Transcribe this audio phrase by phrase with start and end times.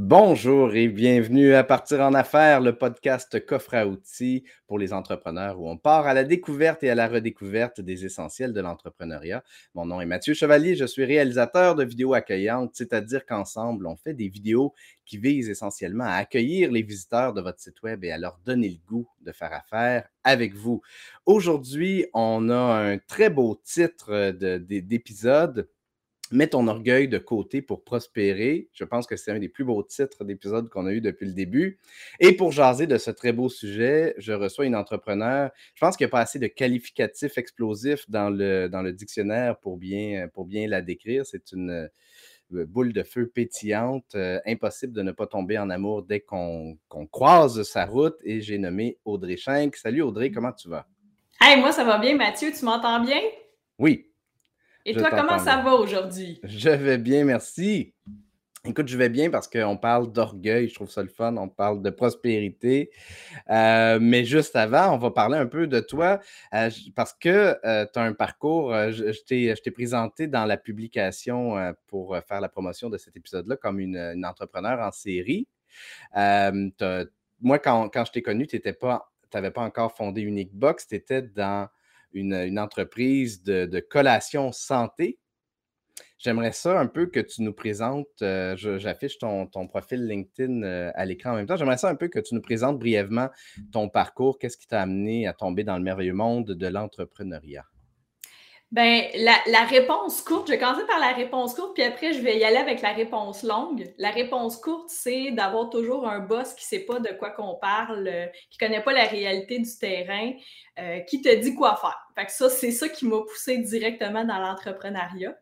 [0.00, 5.60] Bonjour et bienvenue à Partir en affaires, le podcast coffre à outils pour les entrepreneurs
[5.60, 9.42] où on part à la découverte et à la redécouverte des essentiels de l'entrepreneuriat.
[9.74, 14.14] Mon nom est Mathieu Chevalier, je suis réalisateur de vidéos accueillantes, c'est-à-dire qu'ensemble, on fait
[14.14, 14.72] des vidéos
[15.04, 18.68] qui visent essentiellement à accueillir les visiteurs de votre site web et à leur donner
[18.68, 20.80] le goût de faire affaire avec vous.
[21.26, 25.68] Aujourd'hui, on a un très beau titre d'épisode
[26.30, 28.68] Mets ton orgueil de côté pour prospérer.
[28.74, 31.32] Je pense que c'est un des plus beaux titres d'épisode qu'on a eu depuis le
[31.32, 31.78] début.
[32.20, 35.50] Et pour jaser de ce très beau sujet, je reçois une entrepreneur.
[35.74, 39.58] Je pense qu'il n'y a pas assez de qualificatifs explosifs dans le, dans le dictionnaire
[39.58, 41.24] pour bien, pour bien la décrire.
[41.24, 41.88] C'est une
[42.52, 44.14] euh, boule de feu pétillante.
[44.14, 46.76] Euh, impossible de ne pas tomber en amour dès qu'on
[47.10, 48.16] croise sa route.
[48.22, 49.76] Et j'ai nommé Audrey Schenck.
[49.76, 50.86] Salut Audrey, comment tu vas?
[51.40, 52.50] Hey, moi ça va bien, Mathieu.
[52.52, 53.20] Tu m'entends bien?
[53.78, 54.07] Oui,
[54.84, 56.40] et toi, comment ça va aujourd'hui?
[56.44, 57.94] Je vais bien, merci.
[58.64, 61.80] Écoute, je vais bien parce qu'on parle d'orgueil, je trouve ça le fun, on parle
[61.80, 62.90] de prospérité.
[63.50, 66.18] Euh, mais juste avant, on va parler un peu de toi
[66.52, 71.54] euh, parce que euh, tu as un parcours, je, je t'ai présenté dans la publication
[71.86, 75.46] pour faire la promotion de cet épisode-là comme une, une, entrepreneur en série.
[76.14, 78.60] moi, quand, quand, je t'ai connu, tu
[79.32, 81.68] n'avais pas encore fondé Unique Box, tu étais dans
[82.12, 85.18] une, entreprise de, collation santé.
[86.18, 91.04] J'aimerais ça un peu que tu nous présentes, euh, j'affiche ton, profil LinkedIn euh, à
[91.04, 93.28] l'écran en même temps, j'aimerais ça un peu que tu nous présentes brièvement
[93.70, 97.64] ton parcours, qu'est-ce qui t'a amené à tomber dans le merveilleux monde de l'entrepreneuriat?
[98.70, 102.38] Ben, la, réponse courte, je vais commencer par la réponse courte, puis après, je vais
[102.38, 103.94] y aller avec la réponse longue.
[103.96, 107.54] La réponse courte, c'est d'avoir toujours un boss qui ne sait pas de quoi qu'on
[107.54, 110.32] parle, euh, qui ne connaît pas la réalité du terrain,
[110.78, 111.98] euh, qui te dit quoi faire.
[112.14, 115.34] Fait que ça, c'est ça qui m'a poussé directement dans l'entrepreneuriat.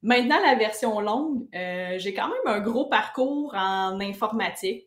[0.00, 4.86] Maintenant, la version longue, euh, j'ai quand même un gros parcours en informatique.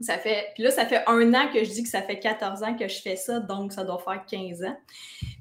[0.00, 2.62] Ça fait, puis là, ça fait un an que je dis que ça fait 14
[2.62, 4.76] ans que je fais ça, donc ça doit faire 15 ans.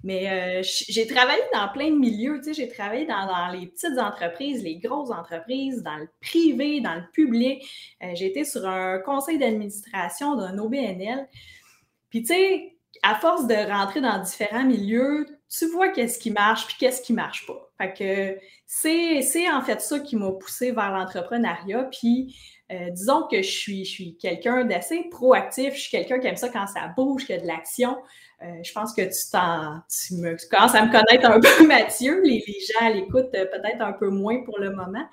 [0.03, 3.97] Mais euh, j'ai travaillé dans plein de milieux, tu sais, j'ai travaillé dans, les petites
[3.97, 7.63] entreprises, les grosses entreprises, dans le privé, dans le public.
[8.01, 11.27] Euh, j'ai été sur un conseil d'administration d'un OBNL.
[12.09, 16.67] Puis, tu sais, à force de rentrer dans différents milieux, tu vois qu'est-ce qui marche
[16.67, 17.71] puis qu'est-ce qui marche pas.
[17.77, 21.89] Fait que c'est en fait ça qui m'a poussé vers l'entrepreneuriat.
[21.91, 22.35] Puis,
[22.71, 26.35] euh, disons que je suis, je suis quelqu'un d'assez proactif, je suis quelqu'un qui aime
[26.35, 27.97] ça quand ça bouge, qu'il y a de l'action.
[28.41, 32.21] Euh, je pense que tu, t'en, tu, me, commences à me connaître un peu, Mathieu.
[32.23, 35.07] Les, gens l'écoutent euh, peut-être un peu moins pour le moment.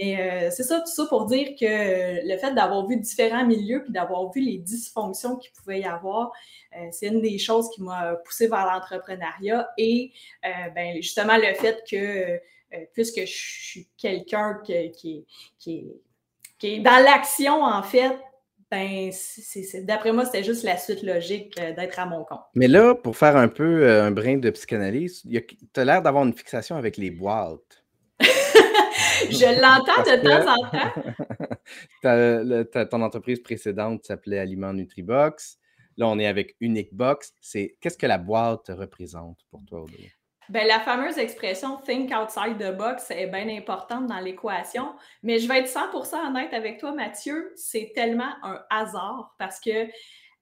[0.00, 3.92] Mais c'est ça, tout ça pour dire que le fait d'avoir vu différents milieux puis
[3.92, 6.32] d'avoir vu les dysfonctions qu'il pouvait y avoir,
[6.92, 10.10] c'est une des choses qui m'a poussé vers l'entrepreneuriat et
[10.74, 12.40] ben, justement le fait que
[12.94, 15.26] puisque je suis quelqu'un qui
[16.62, 18.18] est dans l'action, en fait,
[18.72, 19.12] ben,
[19.82, 22.40] d'après moi, c'était juste la suite logique euh, d'être à mon compte.
[22.54, 26.24] Mais là, pour faire un peu euh, un brin de psychanalyse, tu as l'air d'avoir
[26.24, 27.84] une fixation avec les boîtes.
[28.20, 30.62] Je l'entends de temps en
[32.72, 32.88] temps.
[32.90, 35.58] ton entreprise précédente s'appelait Aliment Nutribox.
[35.98, 37.34] Là, on est avec Unique Box.
[37.52, 40.10] Qu'est-ce que la boîte représente pour toi, Audrey?
[40.48, 44.92] Ben, la fameuse expression think outside the box est bien importante dans l'équation,
[45.22, 49.88] mais je vais être 100% honnête avec toi, Mathieu, c'est tellement un hasard parce que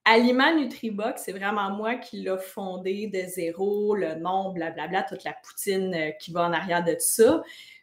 [0.06, 5.34] Aliment Nutribox, c'est vraiment moi qui l'ai fondé de zéro, le nom, blablabla, toute la
[5.34, 7.42] poutine euh, qui va en arrière de tout ça.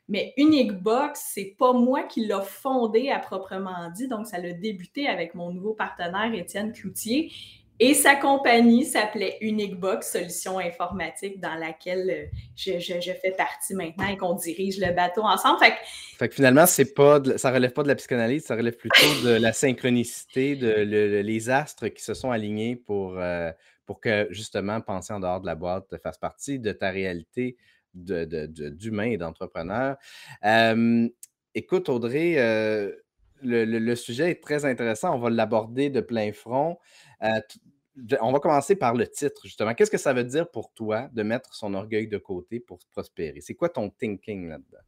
[0.10, 4.52] Mais Unique Box, c'est pas moi qui l'ai fondé à proprement dit, donc ça a
[4.52, 7.32] débuté avec mon nouveau partenaire Étienne Cloutier.
[7.80, 14.18] Et sa compagnie s'appelait Uniquebox Solutions informatiques, dans laquelle euh, je, fais partie maintenant et
[14.18, 15.60] qu'on dirige le bateau ensemble.
[16.18, 19.30] Fait que, finalement, c'est pas ça relève pas de la psychanalyse, ça relève plutôt de
[19.30, 23.52] la synchronicité, de les astres qui se sont alignés pour, euh,
[23.86, 27.58] pour que justement penser en dehors de la boîte fasse partie de ta réalité
[27.94, 29.98] d'humain de, et d'entrepreneur.
[31.54, 32.92] écoute, Audrey, euh,
[33.42, 35.16] le, sujet est très intéressant.
[35.16, 36.78] On va l'aborder de plein front.
[37.24, 37.40] Euh,
[38.22, 39.74] on va commencer par le titre, justement.
[39.74, 43.42] Qu'est-ce que ça veut dire pour toi de mettre son orgueil de côté pour prospérer?
[43.42, 44.80] C'est quoi ton thinking là-dedans?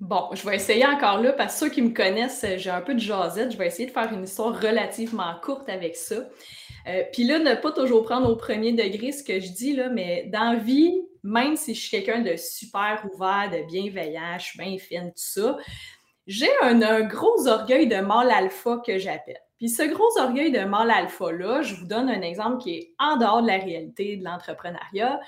[0.00, 2.94] Bon, je vais essayer encore là, parce que ceux qui me connaissent, j'ai un peu
[2.94, 3.50] de jasette.
[3.50, 6.28] Je vais essayer de faire une histoire relativement courte avec ça.
[6.86, 9.88] Euh, puis là, ne pas toujours prendre au premier degré ce que je dis, là,
[9.88, 14.58] mais dans vie, même si je suis quelqu'un de super ouvert, de bienveillant, je suis
[14.58, 15.58] bien fine, tout ça,
[16.26, 19.40] j'ai un, gros orgueil de mâle alpha que j'appelle.
[19.58, 23.16] Puis ce gros orgueil de mâle alpha-là, je vous donne un exemple qui est en
[23.16, 25.20] dehors de la réalité de l'entrepreneuriat.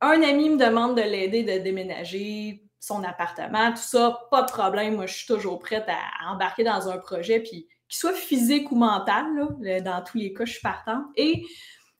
[0.00, 4.96] Un ami me demande de l'aider de déménager son appartement, tout ça, pas de problème.
[4.96, 8.76] Moi, je suis toujours prête à embarquer dans un projet, puis qu'il soit physique ou
[8.76, 9.26] mental,
[9.84, 11.04] dans tous les cas, je suis partante.
[11.14, 11.44] Et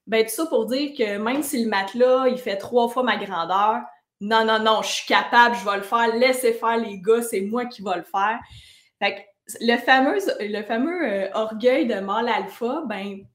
[0.09, 3.17] ben, tout ça pour dire que même si le matelas, il fait trois fois ma
[3.17, 3.83] grandeur,
[4.21, 7.41] non, non, non, je suis capable, je vais le faire, laissez faire les gars, c'est
[7.41, 8.39] moi qui vais le faire.
[9.01, 9.21] Fait que
[9.61, 13.27] le fameux, le fameux euh, orgueil de mâle alpha, ben,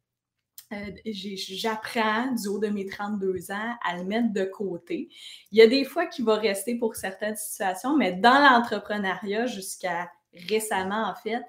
[0.73, 5.09] euh, j'apprends du haut de mes 32 ans à le mettre de côté.
[5.51, 10.11] Il y a des fois qu'il va rester pour certaines situations, mais dans l'entrepreneuriat, jusqu'à
[10.49, 11.41] récemment, en fait,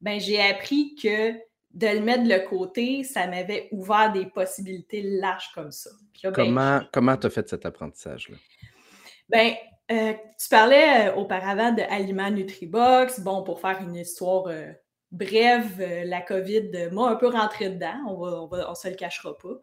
[0.00, 1.32] ben, j'ai appris que
[1.72, 5.90] de le mettre de côté, ça m'avait ouvert des possibilités larges comme ça.
[6.22, 8.36] Ben, comment tu as fait cet apprentissage-là?
[9.28, 9.54] Ben,
[9.90, 13.20] euh, tu parlais euh, auparavant de Aliments Nutribox.
[13.20, 14.70] Bon, pour faire une histoire euh,
[15.10, 19.58] brève, la COVID m'a un peu rentré dedans, on ne se le cachera pas.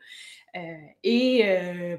[1.03, 1.97] et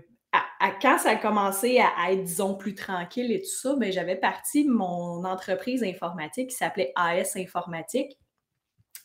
[0.82, 4.64] quand ça a commencé à, être, disons, plus tranquille et tout ça, ben, j'avais parti
[4.64, 8.18] mon entreprise informatique qui s'appelait AS Informatique.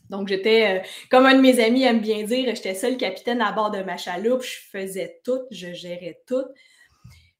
[0.10, 3.72] Donc, j'étais, comme un de mes amis aime bien dire, j'étais seul capitaine à bord
[3.72, 6.44] de ma chaloupe, je faisais tout, je gérais tout.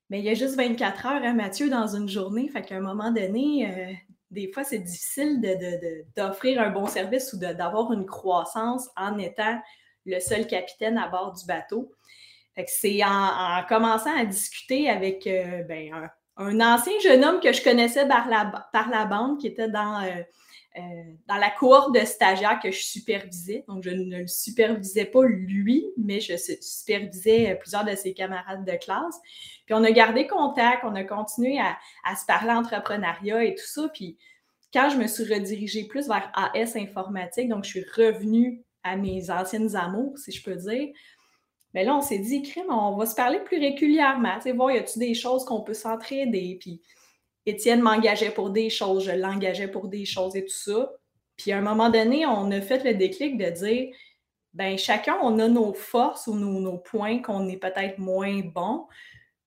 [0.10, 2.50] Mais il y a juste 24 heures, hein, Mathieu, dans une journée.
[2.50, 3.94] Fait qu'à un moment donné, euh,
[4.32, 5.42] des fois, c'est difficile
[6.16, 9.60] d'offrir un bon service ou d'avoir une croissance en étant
[10.06, 11.92] le seul capitaine à bord du bateau.
[12.56, 17.54] Fait que c'est en, commençant à discuter avec euh, ben, un, ancien jeune homme que
[17.54, 20.22] je connaissais par la, par la bande qui était dans, euh,
[20.76, 20.82] euh,
[21.28, 23.64] dans la cohorte de stagiaires que je supervisais.
[23.68, 28.66] Donc, je ne le supervisais pas lui, mais je supervisais euh, plusieurs de ses camarades
[28.66, 29.20] de classe.
[29.66, 33.88] Puis, on a gardé contact, on a continué à, se parler entrepreneuriat et tout ça.
[33.94, 34.18] Puis,
[34.74, 39.30] quand je me suis redirigée plus vers AS informatique, donc je suis revenue à mes
[39.30, 40.90] anciennes amours, si je peux dire,
[41.76, 44.36] mais là, on s'est dit, crime, on va se parler plus régulièrement.
[44.36, 46.58] Tu sais, voir, y a-tu des choses qu'on peut s'entraider?
[46.60, 46.82] Puis,
[47.46, 50.92] Étienne m'engageait pour des choses, je l'engageais pour des choses et tout ça.
[51.38, 53.94] Puis à un moment donné, on a fait le déclic de dire,
[54.54, 58.88] ben chacun, on a nos forces ou nos, points qu'on est peut-être moins bon.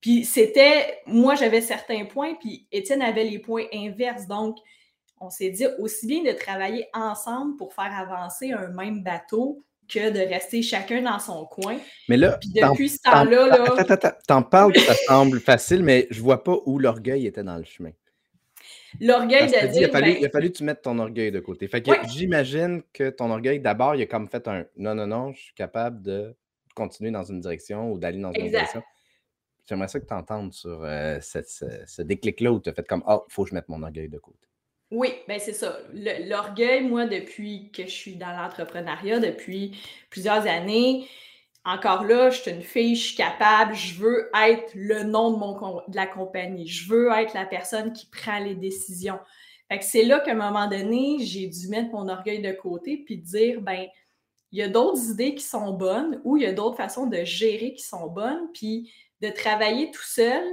[0.01, 4.27] Puis c'était, moi j'avais certains points, puis Étienne avait les points inverses.
[4.27, 4.57] Donc,
[5.19, 10.11] on s'est dit aussi bien de travailler ensemble pour faire avancer un même bateau que
[10.11, 11.77] de rester chacun dans son coin.
[12.09, 13.47] Mais là, Puis depuis ce temps-là.
[13.47, 13.63] Là...
[13.77, 17.57] Attends, attends, t'en parles, ça semble facile, mais je vois pas où l'orgueil était dans
[17.57, 17.91] le chemin.
[18.99, 19.81] L'orgueil de dire.
[19.81, 21.67] il, a fallu, ben il a fallu que tu mettes ton orgueil de côté.
[21.67, 25.33] Fait que j'imagine que ton orgueil, d'abord, il a comme fait un non, non, non,
[25.33, 26.35] je suis capable de
[26.75, 28.81] continuer dans une direction ou d'aller dans une direction.
[29.67, 33.25] J'aimerais ça que tu entendes sur euh, ce, déclic-là où tu as fait comme oh,
[33.27, 34.47] il faut que je mette mon orgueil de côté.
[34.89, 35.79] Oui, ben c'est ça.
[35.93, 39.77] L'orgueil, moi, depuis que je suis dans l'entrepreneuriat, depuis
[40.09, 41.07] plusieurs années,
[41.65, 45.95] encore là, je suis une fille, je suis capable, je veux être le nom de,
[45.95, 49.19] la compagnie, je veux être la personne qui prend les décisions.
[49.69, 53.03] Fait que c'est là qu'à un moment donné, j'ai dû mettre mon orgueil de côté
[53.05, 53.87] puis dire, ben,
[54.53, 57.25] il y a d'autres idées qui sont bonnes ou il y a d'autres façons de
[57.25, 58.89] gérer qui sont bonnes, puis
[59.21, 60.43] de travailler tout seul,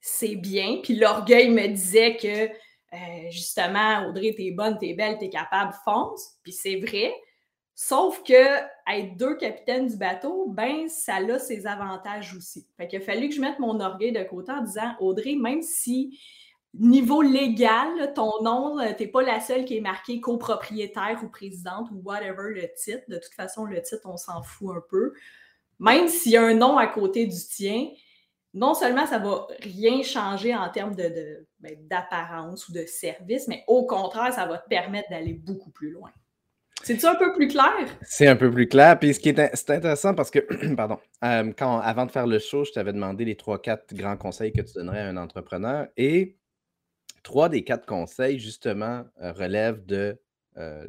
[0.00, 0.80] c'est bien.
[0.82, 2.50] Puis l'orgueil me disait que
[2.92, 6.36] euh, justement, Audrey, t'es bonne, t'es belle, t'es capable, fonce.
[6.42, 7.14] Puis c'est vrai.
[7.74, 12.66] Sauf que être deux capitaines du bateau, ben, ça a ses avantages aussi.
[12.76, 15.62] Fait qu'il a fallu que je mette mon orgueil de côté en disant, Audrey, même
[15.62, 16.18] si
[16.74, 21.88] niveau légal, ton nom, euh, t'es pas la seule qui est marquée copropriétaire ou présidente
[21.90, 23.04] ou whatever le titre.
[23.08, 25.14] De toute façon, le titre, on s'en fout un peu.
[25.78, 27.88] Même s'il y a un nom à côté du tien,
[28.54, 33.64] non seulement ça va rien changer en termes de, ben, d'apparence ou de service, mais
[33.66, 36.10] au contraire, ça va te permettre d'aller beaucoup plus loin.
[36.82, 37.72] C'est-tu un peu plus clair?
[38.02, 38.98] C'est un peu plus clair.
[38.98, 40.40] Puis ce qui est, intéressant parce que,
[40.74, 44.52] pardon, euh, avant de faire le show, je t'avais demandé les trois, quatre grands conseils
[44.52, 45.86] que tu donnerais à un entrepreneur.
[45.96, 46.36] Et
[47.22, 50.20] trois des quatre conseils, justement, euh, relèvent de
[50.56, 50.86] euh,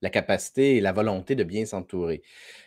[0.00, 2.22] la capacité et la volonté de bien s'entourer.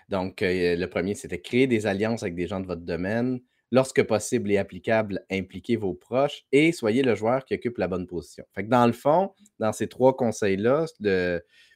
[0.09, 3.39] Donc, le premier, c'était créer des alliances avec des gens de votre domaine
[3.75, 8.07] lorsque possible et applicable, impliquez vos proches et soyez le joueur qui occupe la bonne
[8.07, 8.45] position.
[8.53, 10.85] Fait que dans le fond, dans ces trois conseils-là,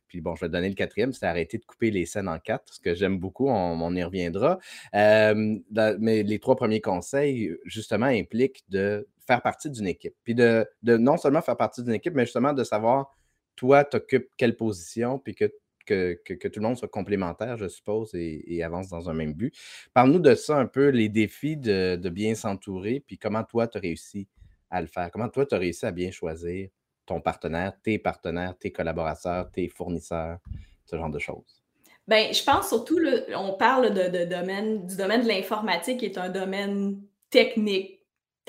[0.08, 2.74] puis bon, je vais donner le quatrième, c'est arrêter de couper les scènes en quatre,
[2.74, 4.60] ce que j'aime beaucoup, on, y reviendra.
[4.94, 10.16] mais les trois premiers conseils, justement, impliquent de faire partie d'une équipe.
[10.24, 13.14] Puis de, de, non seulement faire partie d'une équipe, mais justement de savoir,
[13.58, 15.52] toi, tu occupes quelle position, puis que
[15.90, 19.56] que, tout le monde soit complémentaire, je suppose, et, avance dans un même but.
[19.94, 23.82] Parle-nous de ça un peu, les défis de, bien s'entourer, puis comment toi, tu as
[23.82, 24.28] réussi
[24.70, 25.10] à le faire?
[25.12, 26.70] Comment toi, tu as réussi à bien choisir
[27.06, 30.38] ton partenaire, tes partenaires, tes collaborateurs, tes fournisseurs,
[30.86, 31.64] ce genre de choses?
[32.08, 33.00] Bien, je pense surtout,
[33.36, 37.99] on parle de, domaine, du domaine de l'informatique qui est un domaine technique,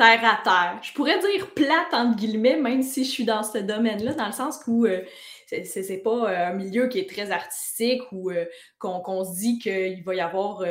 [0.00, 0.78] terre à terre.
[0.82, 4.32] Je pourrais dire plate, entre guillemets, même si je suis dans ce domaine-là, dans le
[4.32, 5.02] sens où euh,
[5.46, 8.46] c'est pas euh, un milieu qui est très artistique ou euh,
[8.78, 10.64] qu'on se dit qu'il va y avoir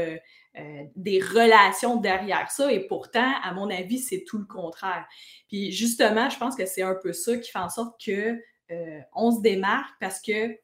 [0.95, 2.71] des relations derrière ça.
[2.73, 5.05] Et pourtant, à mon avis, c'est tout le contraire.
[5.47, 8.35] Puis justement, je pense que c'est un peu ça qui fait en sorte que
[9.13, 10.57] on se démarque parce que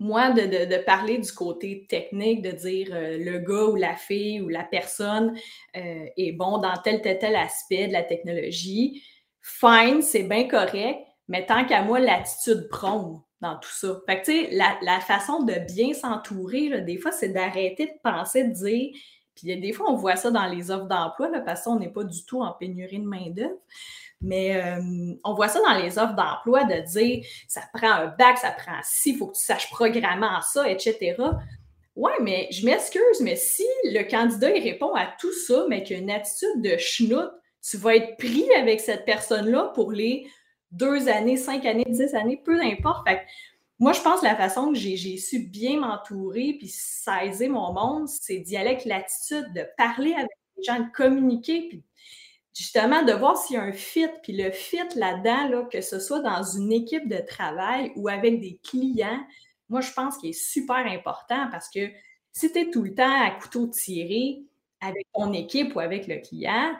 [0.00, 4.48] moi, de, parler du côté technique, de dire euh, le gars ou la fille ou
[4.48, 5.36] la personne
[5.76, 9.02] euh, est bon dans tel, tel, tel aspect de la technologie,
[9.42, 14.00] fine, c'est bien correct, mais tant qu'à moi, l'attitude prône dans tout ça.
[14.06, 18.44] Fait que, tu sais, la, façon de bien s'entourer, des fois, c'est d'arrêter de penser,
[18.44, 18.90] de dire,
[19.38, 22.24] puis des fois, on voit ça dans les offres d'emploi, parce qu'on n'est pas du
[22.24, 23.58] tout en pénurie de main-d'œuvre.
[24.20, 28.36] Mais euh, on voit ça dans les offres d'emploi de dire ça prend un bac,
[28.38, 31.14] ça prend ci, il faut que tu saches programmer en ça, etc.
[31.94, 35.96] Ouais, mais je m'excuse, mais si le candidat il répond à tout ça, mais qu'il
[35.96, 37.30] a une attitude de schnout,
[37.62, 40.28] tu vas être pris avec cette personne-là pour les
[40.72, 43.06] deux années, cinq années, dix années, peu importe.
[43.78, 48.08] Moi, je pense que la façon que j'ai su bien m'entourer puis saisir mon monde,
[48.08, 51.84] c'est d'y aller avec l'attitude de parler avec les gens, de communiquer, puis
[52.54, 56.00] justement de voir s'il y a un fit, puis le fit là-dedans, là, que ce
[56.00, 59.24] soit dans une équipe de travail ou avec des clients,
[59.68, 61.88] moi, je pense qu'il est super important parce que
[62.32, 64.42] si tu es tout le temps à couteau tiré
[64.80, 66.74] avec ton équipe ou avec le client,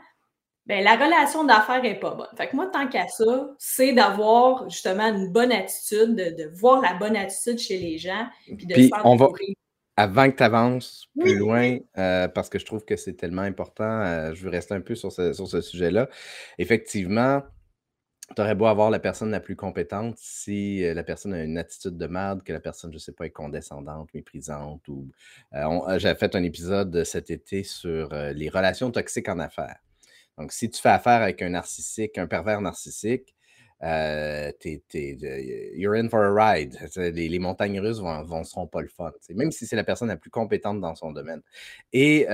[0.69, 2.29] bien, la relation d'affaires n'est pas bonne.
[2.37, 6.95] Fait que moi, tant qu'à ça, c'est d'avoir justement une bonne attitude, de, voir la
[6.95, 9.29] bonne attitude chez les gens, puis de on va,
[9.99, 14.03] avant que tu avances plus loin, euh, parce que je trouve que c'est tellement important,
[14.03, 16.09] euh, je veux rester un peu sur ce, sur ce sujet-là.
[16.59, 17.43] Effectivement,
[18.37, 21.59] tu aurais beau avoir la personne la plus compétente si euh, la personne a une
[21.59, 24.87] attitude de merde, que la personne, je ne sais pas, est condescendante, méprisante.
[24.87, 25.11] ou
[25.97, 29.81] J'avais fait un épisode cet été sur les relations toxiques en affaires.
[30.38, 33.35] Donc, si tu fais affaire avec un narcissique, un pervers narcissique,
[33.83, 34.50] euh,
[35.75, 36.76] you're in for a ride.
[36.97, 39.12] Les, montagnes russes vont, seront pas le fun.
[39.30, 41.42] Même si c'est la personne la plus compétente dans son domaine.
[41.92, 42.26] Et,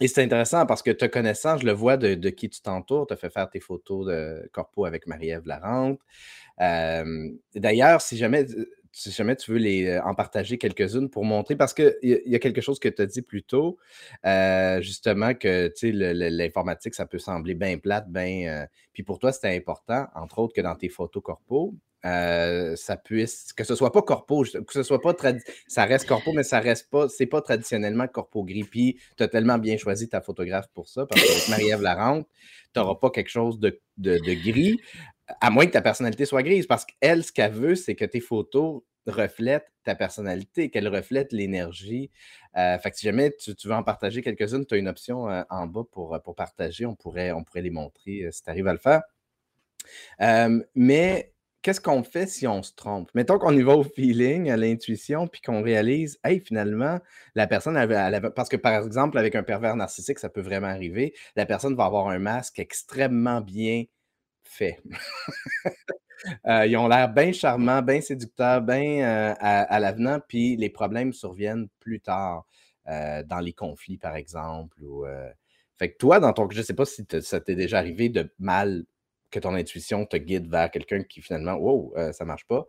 [0.00, 3.06] et c'est intéressant parce que te connaissant, je le vois de, qui tu t'entoures.
[3.06, 6.00] Tu as fait faire tes photos de corpo avec Marie-Ève Larente.
[7.54, 8.46] D'ailleurs, si jamais
[8.94, 12.34] si jamais tu veux les, euh, en partager quelques-unes pour montrer, parce qu'il y, y
[12.36, 13.76] a quelque chose que tu as dit plus tôt,
[14.24, 15.72] euh, justement, que
[16.30, 18.46] l'informatique, ça peut sembler bien plate, bien.
[18.48, 21.74] Euh, puis pour toi, c'était important, entre autres, que dans tes photos corpo,
[22.04, 25.14] ça puisse, que ce soit pas corpo, que ce soit pas
[25.66, 28.64] ça reste corpo, mais ça reste pas, c'est pas traditionnellement corpo gris.
[28.64, 32.28] Puis tu as tellement bien choisi ta photographe pour ça, parce qu'avec Marie-Ève Larente,
[32.74, 34.78] tu n'auras pas quelque chose de, de, de gris
[35.40, 38.20] à moins que ta personnalité soit grise, parce qu'elle, ce qu'elle veut, c'est que tes
[38.20, 42.10] photos reflètent ta personnalité, qu'elles reflètent l'énergie.
[42.56, 45.42] Euh, fait que si jamais tu, veux en partager quelques-unes, tu as une option euh,
[45.50, 46.86] en bas pour, euh, partager.
[46.86, 49.02] On pourrait, on pourrait les montrer si tu arrives à le faire.
[50.74, 53.10] mais qu'est-ce qu'on fait si on se trompe?
[53.14, 56.98] Mettons qu'on y va au feeling, à l'intuition, puis qu'on réalise, hey, finalement,
[57.34, 57.74] la personne,
[58.34, 61.84] parce que par exemple, avec un pervers narcissique, ça peut vraiment arriver, la personne va
[61.86, 63.84] avoir un masque extrêmement bien
[64.48, 64.82] fait.
[66.46, 71.12] Euh, ils ont l'air bien charmants, bien séducteurs, bien euh, à, l'avenant, puis les problèmes
[71.12, 72.46] surviennent plus tard,
[72.88, 74.82] euh, dans les conflits, par exemple.
[74.82, 75.04] Ou,
[75.76, 76.48] Fait que toi, dans ton.
[76.48, 78.86] Je ne sais pas si ça t'est déjà arrivé de mal
[79.30, 82.66] que ton intuition te guide vers quelqu'un qui finalement, wow, ça ne marche pas.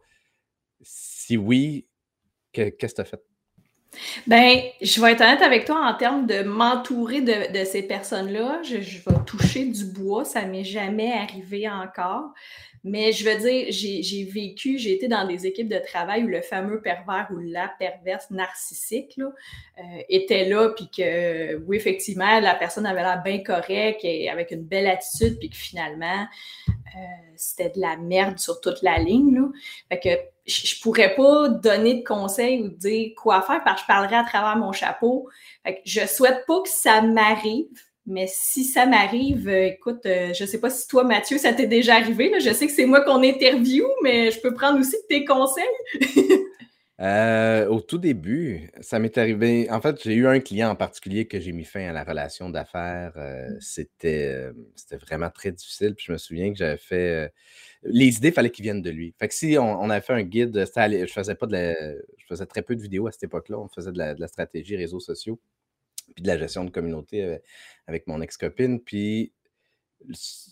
[0.82, 1.88] Si oui,
[2.52, 3.22] qu'est-ce que tu as fait?
[4.28, 8.62] Ben, je vais être honnête avec toi en termes de m'entourer de, ces personnes-là.
[8.64, 12.34] Je, vais toucher du bois, ça m'est jamais arrivé encore.
[12.88, 16.42] Mais je veux dire, j'ai vécu, j'ai été dans des équipes de travail où le
[16.42, 19.32] fameux pervers ou la perverse narcissique là,
[19.80, 24.52] euh, était là, puis que oui, effectivement, la personne avait l'air bien correcte et avec
[24.52, 26.28] une belle attitude, puis que finalement,
[26.70, 27.00] euh,
[27.36, 29.34] c'était de la merde sur toute la ligne.
[29.34, 29.50] Là.
[29.90, 33.88] Fait que je, pourrais pas donner de conseils ou dire quoi faire parce que je
[33.88, 35.30] parlerai à travers mon chapeau.
[35.64, 37.68] Fait que je souhaite pas que ça m'arrive,
[38.06, 41.66] mais si ça m'arrive, euh, écoute, euh, je sais pas si toi, Mathieu, ça t'est
[41.66, 42.30] déjà arrivé.
[42.30, 42.40] Là.
[42.40, 45.64] Je sais que c'est moi qu'on interview, mais je peux prendre aussi tes conseils.
[47.02, 49.70] Euh, au tout début, ça m'est arrivé.
[49.70, 52.50] En fait, j'ai eu un client en particulier que j'ai mis fin à la relation
[52.50, 53.14] d'affaires.
[53.18, 53.60] Mmh.
[53.60, 55.96] c'était, c'était vraiment très difficile.
[55.96, 57.32] Puis je me souviens que j'avais fait
[57.86, 59.14] les idées, il fallait qu'ils viennent de lui.
[59.20, 62.62] Fait que si on, avait fait un guide, je faisais pas de je faisais très
[62.62, 63.60] peu de vidéos à cette époque-là.
[63.60, 65.40] On faisait de la, stratégie réseaux sociaux,
[66.16, 67.38] puis de la gestion de communauté euh,
[67.88, 68.82] avec, mon ex-copine.
[68.82, 69.34] Puis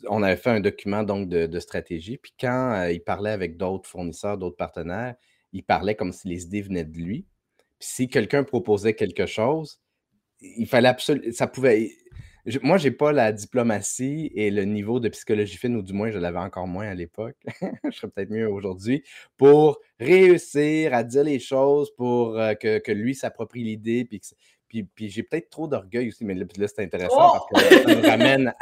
[0.08, 2.18] on avait fait un document donc de, stratégie.
[2.18, 5.16] Puis quand euh, il parlait avec d'autres fournisseurs, d'autres partenaires,
[5.54, 7.26] il parlait comme si les idées venaient de lui.
[7.80, 9.80] Puis si quelqu'un proposait quelque chose,
[10.42, 11.32] il fallait absolument.
[11.32, 11.92] Ça pouvait
[12.62, 16.20] moi, j'ai pas la diplomatie et le niveau de psychologie fine, ou du moins, je
[16.20, 17.38] l'avais encore moins à l'époque.
[17.86, 19.04] je serais peut-être mieux aujourd'hui
[19.38, 24.04] pour réussir à dire les choses, pour euh, que, lui s'approprie l'idée,
[24.68, 28.02] puis, puis, j'ai peut-être trop d'orgueil aussi, mais là, c'est intéressant parce que ça nous
[28.02, 28.54] ramène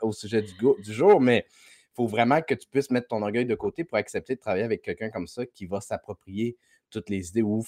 [0.00, 1.44] au sujet du, du jour, mais
[1.92, 4.64] il faut vraiment que tu puisses mettre ton orgueil de côté pour accepter de travailler
[4.64, 6.56] avec quelqu'un comme ça qui va s'approprier
[6.92, 7.62] toutes les idées ou,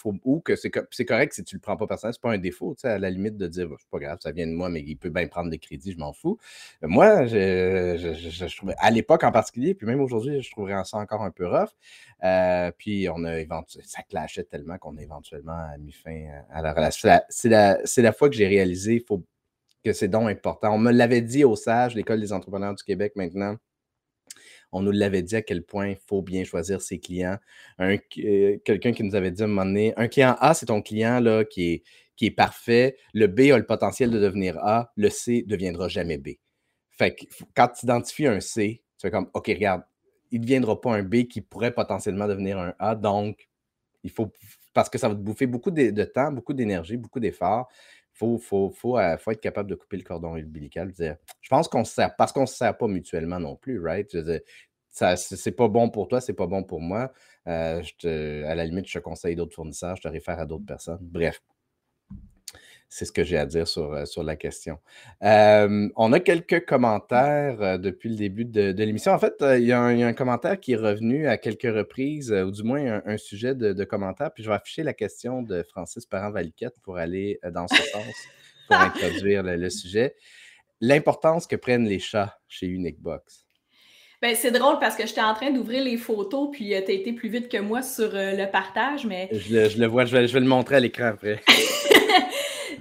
[0.45, 3.11] que c'est, correct si tu le prends pas personnel, c'est pas un défaut, à la
[3.11, 5.51] limite de dire c'est pas grave, ça vient de moi, mais il peut bien prendre
[5.51, 6.39] des crédits, je m'en fous.
[6.83, 11.23] Euh, moi, je, trouvais, à l'époque en particulier, puis même aujourd'hui, je trouverais ça encore
[11.23, 11.71] un peu rough.
[12.23, 13.43] Euh, puis on a
[13.83, 17.09] ça clashait tellement qu'on a éventuellement mis fin à la relation.
[17.29, 19.25] C'est la, la, fois que j'ai réalisé faut,
[19.83, 20.75] que c'est donc important.
[20.75, 23.57] On me l'avait dit au SAGE, l'École des entrepreneurs du Québec maintenant
[24.75, 27.39] on nous l'avait dit à quel point il faut bien choisir ses clients.
[27.81, 27.97] Euh,
[28.65, 31.21] quelqu'un qui nous avait dit à un moment donné, un client A, c'est ton client
[31.21, 31.85] là, qui,
[32.21, 32.97] est, parfait.
[33.13, 34.93] Le B a le potentiel de devenir A.
[34.97, 36.31] Le C ne deviendra jamais B.
[36.91, 39.83] Fait que quand tu identifies un C, tu fais comme, OK, regarde,
[40.33, 42.97] il ne deviendra pas un B qui pourrait potentiellement devenir un A.
[42.97, 43.49] Donc,
[44.03, 44.33] il faut,
[44.73, 47.69] parce que ça va te bouffer beaucoup de, temps, beaucoup d'énergie, beaucoup d'efforts.
[48.15, 50.93] Il faut, faut, euh, faut, être capable de couper le cordon umbilical.
[50.93, 53.81] Dire, je pense qu'on se sert, parce qu'on ne se sert pas mutuellement non plus,
[53.81, 54.09] right?
[54.13, 54.41] Je
[55.17, 57.13] c'est pas bon pour toi, c'est pas bon pour moi.
[57.49, 61.01] Euh, à la limite, je te conseille d'autres fournisseurs, je te réfère à d'autres personnes.
[61.01, 61.41] Bref,
[62.95, 64.79] c'est ce que j'ai à dire sur, euh, sur la question.
[65.21, 69.11] on a quelques commentaires depuis le début de, l'émission.
[69.11, 72.63] En fait, il y, a un commentaire qui est revenu à quelques reprises, ou du
[72.63, 74.33] moins un, sujet de, de, commentaire.
[74.33, 78.15] Puis je vais afficher la question de Francis Parent-Valiquette pour aller dans ce sens,
[78.69, 80.15] pour introduire le, sujet.
[80.81, 83.45] L'importance que prennent les chats chez Uniquebox.
[84.23, 87.13] Ben, c'est drôle parce que j'étais en train d'ouvrir les photos, puis tu as été
[87.13, 89.29] plus vite que moi sur le partage, mais...
[89.33, 91.41] Je le, vois, je vais, je vais, le montrer à l'écran après.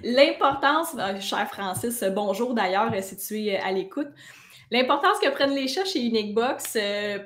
[0.03, 4.07] L'importance, euh, cher Francis, bonjour d'ailleurs si tu es à l'écoute.
[4.71, 7.19] L'importance que prennent les chats chez Uniquebox, euh,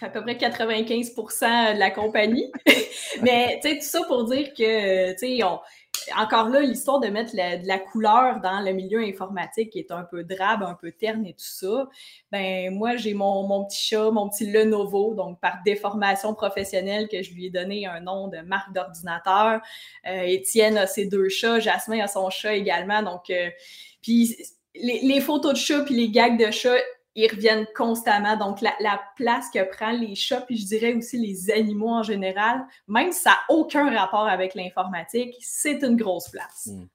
[0.00, 2.50] à peu près 95% de la compagnie.
[3.22, 5.42] Mais tout ça pour dire que, tu sais,
[6.16, 10.04] encore là, l'histoire de mettre de la couleur dans le milieu informatique qui est un
[10.04, 11.88] peu drabe, un peu terne et tout ça,
[12.32, 17.22] ben moi, j'ai mon, mon, petit chat, mon petit Lenovo, donc par déformation professionnelle que
[17.22, 19.60] je lui ai donné un nom de marque d'ordinateur.
[20.06, 23.30] Euh, Étienne a ses deux chats, Jasmin a son chat également, donc...
[23.30, 23.50] Euh,
[24.00, 24.36] puis
[24.76, 26.78] les, les, photos de chats puis les gags de chats,
[27.18, 28.36] ils reviennent constamment.
[28.36, 32.64] Donc, la, place que prennent les chats, puis je dirais aussi les animaux en général,
[32.86, 36.68] même si ça n'a aucun rapport avec l'informatique, c'est une grosse place.
[36.70, 36.86] Hmm.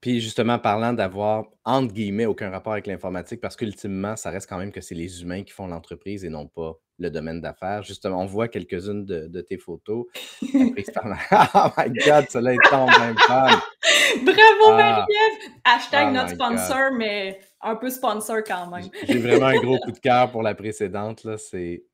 [0.00, 4.58] Puis justement, parlant d'avoir, entre guillemets, aucun rapport avec l'informatique, parce qu'ultimement, ça reste quand
[4.58, 7.82] même que c'est les humains qui font l'entreprise et non pas le domaine d'affaires.
[7.82, 10.06] Justement, on voit quelques-unes de, tes photos.
[10.42, 13.16] oh my God, cela est tombe même
[14.22, 14.76] Bravo, ah.
[14.76, 15.50] Marie-Ève!
[15.64, 18.88] Hashtag oh not sponsor, mais un peu sponsor quand même.
[19.06, 21.24] J'ai vraiment un gros coup de cœur pour la précédente.
[21.24, 21.36] Là.
[21.36, 21.84] C'est,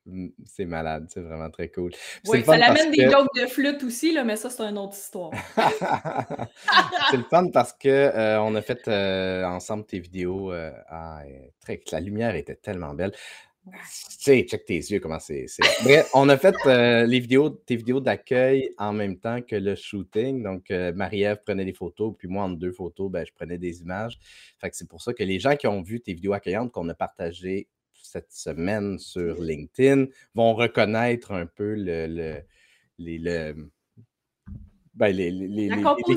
[0.59, 1.07] malade.
[1.09, 1.91] C'est vraiment très cool.
[2.27, 5.31] oui, ça l'amène des jokes de flûte aussi, là, mais ça, c'est une autre histoire.
[7.11, 10.51] c'est le fun parce qu'on euh, on a fait euh, ensemble tes vidéos.
[10.51, 11.21] Euh, ah,
[11.61, 13.11] très, la lumière était tellement belle.
[13.71, 15.45] Tu sais, check tes yeux, comment c'est.
[15.83, 19.75] Bref, on a fait euh, les vidéos, tes vidéos d'accueil en même temps que le
[19.75, 20.43] shooting.
[20.43, 23.81] Donc, euh, Marie-Ève prenait des photos, puis moi, en deux photos, ben, je prenais des
[23.81, 24.19] images.
[24.59, 26.87] Fait que c'est pour ça que les gens qui ont vu tes vidéos accueillantes qu'on
[26.89, 32.41] a partagées cette semaine sur LinkedIn vont reconnaître un peu le, le,
[32.97, 33.53] les,
[34.97, 35.69] ben, les, les,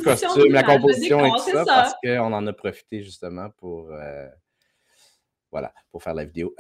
[0.03, 4.27] costumes, la composition et tout ça, parce qu'on en a profité justement pour, euh,
[5.51, 6.55] voilà, pour faire la vidéo.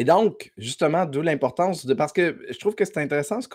[0.00, 1.92] Et donc, justement, d'où l'importance de.
[1.92, 3.48] Parce que je trouve que c'est intéressant ce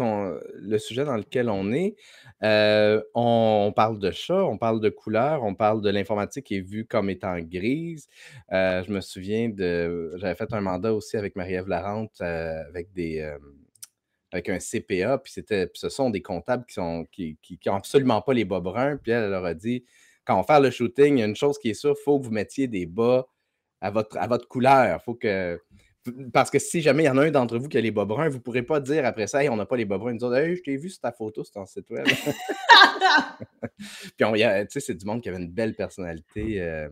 [0.53, 1.95] le sujet dans lequel on est.
[2.43, 6.61] Euh, on, parle de chat, on parle de couleurs, on parle de l'informatique qui est
[6.61, 8.07] vue comme étant grise.
[8.51, 10.13] Euh, je me souviens de.
[10.17, 13.27] J'avais fait un mandat aussi avec Marie-Ève Larente euh, avec des.
[14.31, 15.33] avec un CPA, puis
[15.73, 18.97] ce sont des comptables qui sont qui, qui, absolument pas les bas bruns.
[18.97, 19.83] Puis elle, leur a dit
[20.25, 22.19] quand on fait le shooting, il y a une chose qui est sûre, il faut
[22.19, 23.25] que vous mettiez des bas
[23.81, 25.01] à votre, à votre couleur.
[25.03, 25.59] faut que
[26.33, 28.05] parce que si jamais il y en a un d'entre vous qui a les bas
[28.05, 30.13] bruns, vous ne pourrez pas dire après ça, hey, on n'a pas les bas bruns.
[30.13, 32.05] Nous autres, hey, je t'ai vu sur ta photo sur ton site web.
[34.17, 36.61] Puis, c'est du monde qui avait une belle personnalité.
[36.61, 36.89] Euh,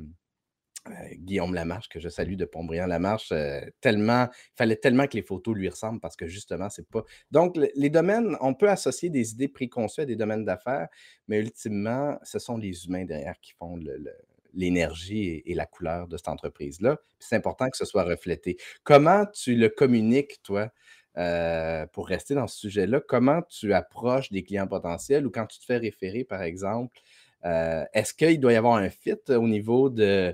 [0.89, 5.23] euh, Guillaume Lamarche, que je salue de Pontbriand-Lamarche, euh, tellement, il fallait tellement que les
[5.23, 7.03] photos lui ressemblent parce que justement, c'est pas.
[7.31, 10.89] Donc, les domaines, on peut associer des idées préconçues à des domaines d'affaires,
[11.29, 14.13] mais ultimement, ce sont les humains derrière qui font le
[14.53, 16.97] l'énergie et, la couleur de cette entreprise-là.
[17.19, 18.57] C'est important que ce soit reflété.
[18.83, 20.71] Comment tu le communiques, toi,
[21.17, 23.01] euh, pour rester dans ce sujet-là?
[23.01, 26.99] Comment tu approches des clients potentiels ou quand tu te fais référer, par exemple,
[27.43, 30.33] est-ce qu'il doit y avoir un fit au niveau de,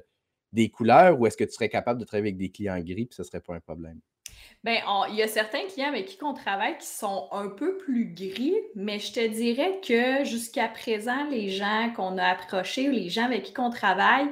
[0.54, 3.14] des couleurs ou est-ce que tu serais capable de travailler avec des clients gris et
[3.14, 4.00] ce ne serait pas un problème?
[4.64, 8.14] Bien, il y a certains clients avec qui on travaille qui sont un peu plus
[8.14, 13.10] gris, mais je te dirais que jusqu'à présent, les gens qu'on a approchés ou les
[13.10, 14.28] gens avec qui on travaille,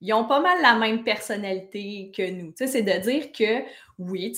[0.00, 2.52] ils ont pas mal la même personnalité que nous.
[2.56, 3.64] c'est de dire que
[3.98, 4.32] oui,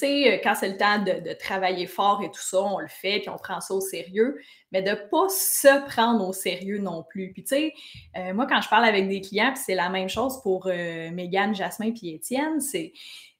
[0.44, 3.36] quand c'est le temps de, travailler fort et tout ça, on le fait, puis on
[3.36, 4.38] prend ça au sérieux,
[4.70, 7.32] mais de ne pas se prendre au sérieux non plus.
[7.32, 7.72] Puis, tu sais,
[8.16, 11.10] euh, moi, quand je parle avec des clients, puis c'est la même chose pour euh,
[11.10, 12.92] Mégane, Jasmin puis Étienne, c'est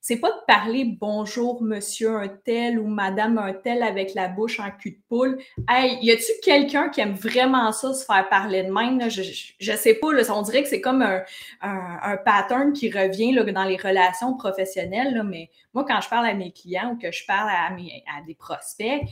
[0.06, 4.60] c'est pas de parler bonjour monsieur un tel ou madame un tel avec la bouche
[4.60, 5.42] en cul de poule.
[5.68, 9.10] Hey, y a-tu quelqu'un qui aime vraiment ça, se faire parler de même?
[9.10, 9.22] Je,
[9.58, 11.24] je, sais pas, là, on dirait que c'est comme un,
[11.60, 16.26] un, pattern qui revient là, dans les relations professionnelles, là, mais moi, quand je parle
[16.26, 19.02] à mes clients ou que je parle à, mes, à des prospects,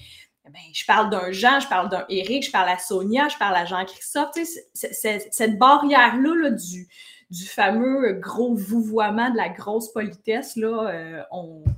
[0.44, 3.56] ben, je parle d'un Jean, je parle d'un Eric, je parle à Sonia, je parle
[3.56, 4.36] à Jean-Christophe.
[4.74, 6.86] Cette barrière-là là, du,
[7.30, 11.22] du fameux gros vouvoiement de la grosse politesse, là, euh,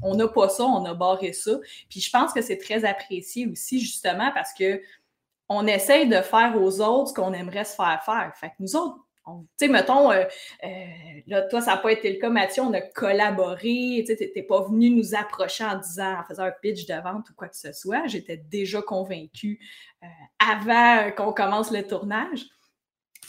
[0.02, 1.52] on n'a pas ça, on a barré ça.
[1.88, 4.80] Puis je pense que c'est très apprécié aussi, justement, parce que
[5.48, 8.32] on essaye de faire aux autres ce qu'on aimerait se faire faire.
[8.36, 10.24] Fait que nous autres, tu sais, mettons, euh,
[10.64, 10.68] euh,
[11.26, 14.62] là, toi, ça n'a pas été le cas, Mathieu, on a collaboré, tu n'es pas
[14.62, 17.72] venu nous approcher en disant, en faisant un pitch de vente ou quoi que ce
[17.72, 18.06] soit.
[18.06, 19.58] J'étais déjà convaincue
[20.38, 22.46] avant qu'on commence le tournage.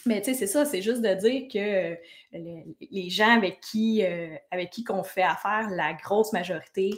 [0.08, 4.04] Mais tu sais, c'est ça, c'est juste de dire que euh, les, gens avec qui,
[4.04, 6.91] euh, avec qui qu'on fait affaire, la grosse majorité,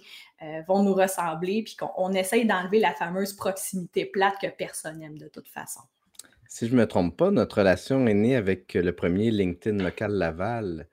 [0.43, 5.17] euh, vont nous ressembler, puis qu'on essaye d'enlever la fameuse proximité plate que personne n'aime
[5.17, 5.81] de toute façon.
[6.47, 10.11] Si je ne me trompe pas, notre relation est née avec le premier LinkedIn local
[10.11, 10.87] Laval.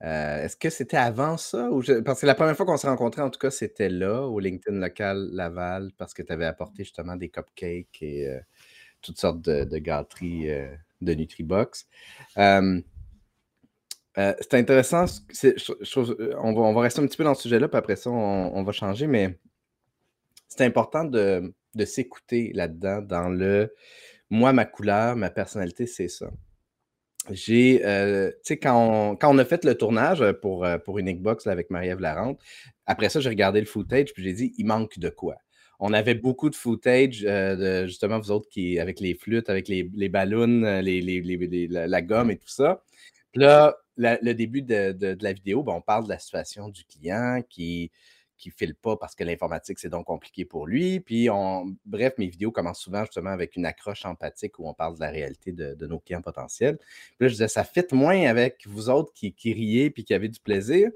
[0.00, 1.70] Est-ce que c'était avant ça?
[1.70, 4.38] Ou Parce que la première fois qu'on s'est rencontrés, en tout cas, c'était là, au
[4.38, 8.40] LinkedIn local Laval, parce que tu avais apporté justement des cupcakes et
[9.02, 10.48] toutes sortes de, de gâteries
[11.00, 11.86] de Nutribox.
[12.38, 12.80] Euh,
[14.18, 15.04] euh, c'est intéressant.
[15.44, 18.72] Euh, on, va, rester un petit peu dans ce sujet-là, puis après ça, on, va
[18.72, 19.38] changer, mais
[20.48, 21.52] c'est important de,
[21.84, 23.72] s'écouter là-dedans, dans le
[24.30, 26.30] moi, ma couleur, ma personnalité, c'est ça.
[27.30, 32.00] J'ai, tu sais, quand on, a fait le tournage pour, pour une Box avec Marie-Ève
[32.00, 32.40] Larente,
[32.86, 35.36] après ça, j'ai regardé le footage, puis j'ai dit, il manque de quoi?
[35.78, 39.84] On avait beaucoup de footage euh, justement vous autres qui avec les flûtes, avec les,
[40.08, 42.82] ballons, euh, la, gomme et tout ça.
[43.32, 47.42] Puis là, le début de, la vidéo, ben, on parle de la situation du client
[47.48, 47.90] qui
[48.38, 51.00] qui file pas parce que l'informatique, c'est donc compliqué pour lui.
[51.00, 54.94] Puis, on, bref, mes vidéos commencent souvent justement avec une accroche empathique où on parle
[54.94, 56.78] de la réalité de, nos clients potentiels.
[56.78, 60.14] Puis là, je disais, ça fit moins avec vous autres qui, qui riez puis qui
[60.14, 60.90] avez du plaisir.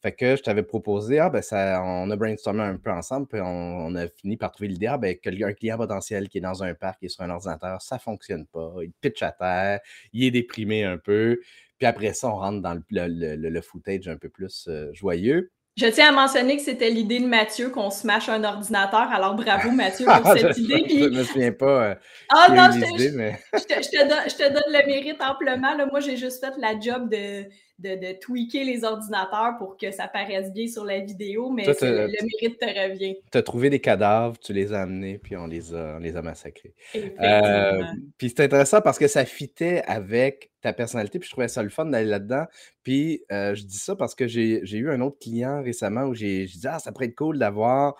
[0.00, 3.40] Fait que je t'avais proposé, ah, ben ça, on a brainstormé un peu ensemble, puis
[3.42, 6.74] on, a fini par trouver l'idée, ah, ben, un client potentiel qui est dans un
[6.74, 9.80] parc, qui est sur un ordinateur, ça ne fonctionne pas, il pitch à terre,
[10.12, 11.40] il est déprimé un peu,
[11.78, 15.50] puis après ça, on rentre dans le, footage un peu plus euh, joyeux.
[15.76, 19.12] Je tiens à mentionner que c'était l'idée de Mathieu qu'on smash un ordinateur.
[19.12, 20.84] Alors bravo Mathieu pour cette idée.
[20.88, 21.84] Je ne me souviens pas.
[21.84, 21.94] Euh,
[22.30, 25.76] ah non, je, te, donne, le mérite amplement.
[25.86, 27.44] Moi, j'ai juste fait la job de,
[27.78, 32.58] de, tweaker les ordinateurs pour que ça paraisse bien sur la vidéo, mais le mérite
[32.58, 33.16] te revient.
[33.30, 36.22] Tu as trouvé des cadavres, tu les as amenés, puis on les a, les a
[36.22, 36.74] massacrés.
[36.96, 37.82] Euh,
[38.16, 41.68] puis c'est intéressant parce que ça fitait avec ta personnalité, puis je trouvais ça le
[41.68, 42.46] fun d'aller là-dedans.
[42.82, 46.46] Puis euh, je dis ça parce que j'ai eu un autre client récemment où j'ai
[46.46, 47.94] dit Ah, ça pourrait être cool d'avoir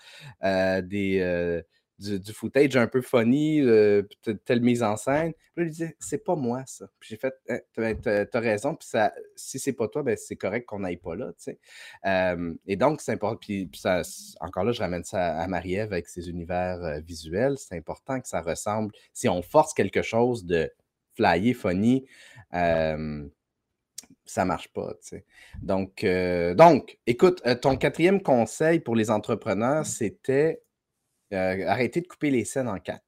[0.45, 1.63] euh, des
[1.99, 4.03] du, footage un peu funny, euh,
[4.45, 5.33] telle mise en scène.
[5.55, 6.89] Puis il disait, c'est pas moi ça.
[7.01, 10.37] Puis j'ai fait, hein, t'as as raison, puis ça, si c'est pas toi, ben c'est
[10.37, 11.59] correct qu'on n'aille pas là, tu sais.
[12.67, 13.39] et donc, c'est important.
[13.41, 14.03] Puis, ça,
[14.41, 17.57] encore là, je ramène ça à Marie-Ève avec ses univers euh, visuels.
[17.59, 18.93] C'est important que ça ressemble.
[19.13, 20.71] Si on force quelque chose de
[21.17, 22.07] flyer, funny,
[24.29, 24.95] ça marche pas.
[25.03, 25.25] Tu sais.
[25.63, 30.63] Donc, euh, donc, écoute, ton quatrième conseil pour les entrepreneurs, c'était
[31.33, 33.05] euh, arrêter de couper les scènes en quatre.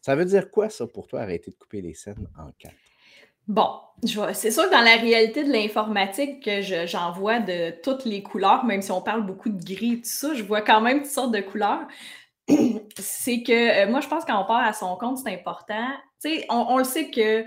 [0.00, 2.74] Ça veut dire quoi, ça, pour toi, arrêter de couper les scènes en quatre?
[3.48, 3.80] Bon,
[4.32, 8.64] c'est sûr que dans la réalité de l'informatique, que j'en vois de toutes les couleurs,
[8.64, 11.10] même si on parle beaucoup de gris et tout ça, je vois quand même toutes
[11.10, 11.86] sortes de couleurs.
[12.98, 15.88] c'est que euh, moi, je pense qu'on part à son compte, c'est important.
[16.22, 17.44] Tu sais, on, le sait que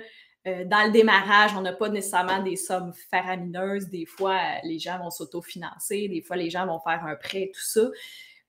[0.48, 3.88] euh, dans le démarrage, on n'a pas nécessairement des sommes faramineuses.
[3.88, 7.63] Des fois, les gens vont s'autofinancer, des fois, les gens vont faire un prêt, tout
[7.63, 7.89] ça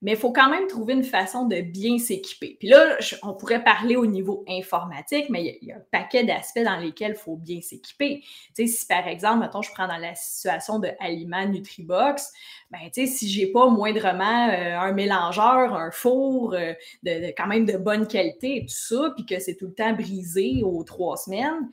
[0.02, 2.56] mais il faut quand même trouver une façon de bien s'équiper.
[2.58, 6.62] Puis là, on pourrait parler au niveau informatique, mais il y, a, un paquet d'aspects
[6.62, 8.22] dans lesquels il faut bien s'équiper.
[8.54, 12.32] Tu sais, si par exemple, mettons, je prends dans la situation de Aliment Nutribox,
[12.70, 17.46] ben, tu sais, si j'ai pas moindrement euh, un mélangeur, un four, euh, de, quand
[17.46, 20.84] même de bonne qualité et tout ça, puis que c'est tout le temps brisé aux
[20.84, 21.70] trois semaines,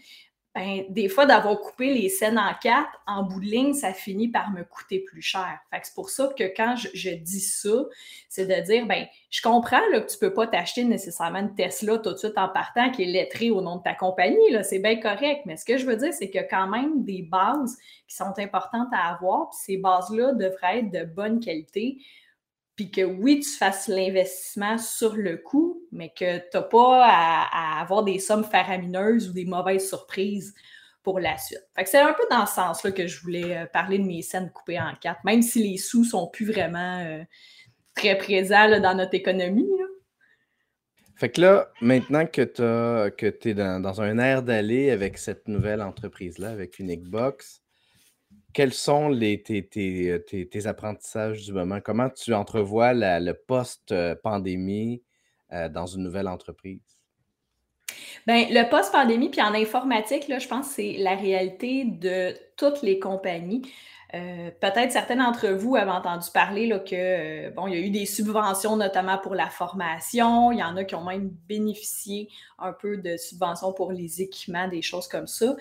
[0.56, 4.28] ben, des fois, d'avoir coupé les scènes en quatre, en bout de ligne, ça finit
[4.28, 5.60] par me coûter plus cher.
[5.72, 7.74] Fait que c'est pour ça que quand je, dis ça,
[8.30, 12.14] c'est de dire, ben, je comprends que tu peux pas t'acheter nécessairement une Tesla tout
[12.14, 14.38] de suite en partant qui est lettrée au nom de ta compagnie.
[14.64, 15.42] C'est bien correct.
[15.46, 17.76] Mais ce que je veux dire, c'est qu'il y a quand même des bases
[18.08, 19.50] qui sont importantes à avoir.
[19.50, 21.98] Puis ces bases-là devraient être de bonne qualité
[22.76, 27.82] puis que oui, tu fasses l'investissement sur le coup, mais que tu n'as pas à,
[27.82, 30.54] avoir des sommes faramineuses ou des mauvaises surprises
[31.04, 31.68] pour la suite.
[31.76, 34.22] Fait que c'est un peu dans ce sens-là que je voulais euh, parler de mes
[34.22, 37.24] scènes coupées en quatre, même si les sous sont plus vraiment euh,
[37.94, 39.70] très présents dans notre économie.
[41.16, 42.42] Fait que là, maintenant que
[43.30, 47.63] tu es dans, dans, un air d'aller avec cette nouvelle entreprise-là, avec Uniquebox,
[48.54, 51.80] quels sont les, tes, apprentissages du moment?
[51.82, 55.04] Comment tu entrevois le post-pandémie
[55.52, 56.82] euh, dans une nouvelle entreprise?
[58.26, 62.82] Bien, le post-pandémie, puis en informatique, là, je pense que c'est la réalité de toutes
[62.82, 63.64] les compagnies.
[64.16, 67.80] Euh, peut-être certains d'entre vous avaient entendu parler là, que euh, bon, il y a
[67.80, 70.52] eu des subventions notamment pour la formation.
[70.52, 74.68] Il y en a qui ont même bénéficié un peu de subventions pour les équipements,
[74.68, 75.56] des choses comme ça.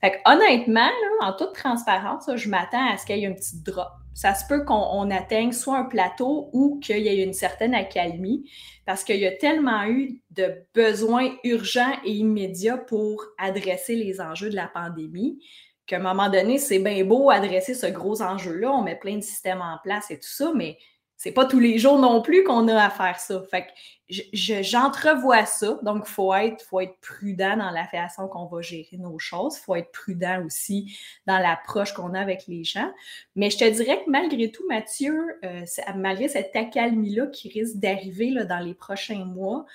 [0.00, 3.88] Fait honnêtement, en toute transparence, je m'attends à ce qu'il y ait un petit drop.
[4.14, 8.50] Ça se peut qu'on atteigne soit un plateau ou qu'il y ait une certaine accalmie
[8.84, 14.50] parce qu'il y a tellement eu de besoins urgents et immédiats pour adresser les enjeux
[14.50, 15.38] de la pandémie
[15.86, 19.22] qu'à un moment donné, c'est bien beau adresser ce gros enjeu-là, on met plein de
[19.22, 20.78] systèmes en place et tout ça, mais
[21.18, 23.42] c'est pas tous les jours non plus qu'on a à faire ça.
[23.50, 25.76] Fait que j'entrevois ça.
[25.82, 29.56] Donc, il faut être, faut être prudent dans la façon qu'on va gérer nos choses.
[29.58, 32.92] Il faut être prudent aussi dans l'approche qu'on a avec les gens.
[33.34, 35.64] Mais je te dirais que malgré tout, Mathieu, euh,
[35.96, 39.66] malgré cette accalmie-là qui risque d'arriver dans les prochains mois,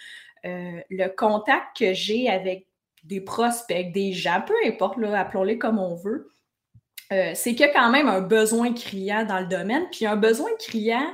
[0.46, 2.68] euh, le contact que j'ai avec
[3.04, 6.30] des prospects, des gens, peu importe, appelons-les comme on veut,
[7.12, 9.86] euh, c'est qu'il y a quand même un besoin criant dans le domaine.
[9.92, 11.14] Puis un besoin criant,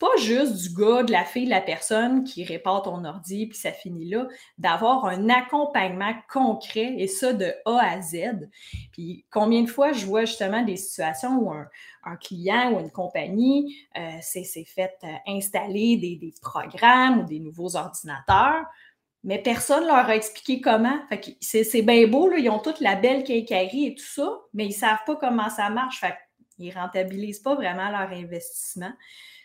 [0.00, 3.58] pas juste du gars, de la fille, de la personne qui répare ton ordi, puis
[3.58, 8.48] ça finit là, d'avoir un accompagnement concret et ça de A à Z.
[8.92, 11.66] Puis combien de fois je vois justement des situations où un,
[12.16, 18.64] client ou une compagnie euh, s'est fait euh, installer des, programmes ou des nouveaux ordinateurs,
[19.22, 20.98] mais personne ne leur a expliqué comment.
[21.40, 24.74] c'est bien beau, ils ont toute la belle quincaillerie et tout ça, mais ils ne
[24.74, 26.00] savent pas comment ça marche.
[26.00, 26.14] Fait
[26.58, 28.92] ils ne rentabilisent pas vraiment leur investissement.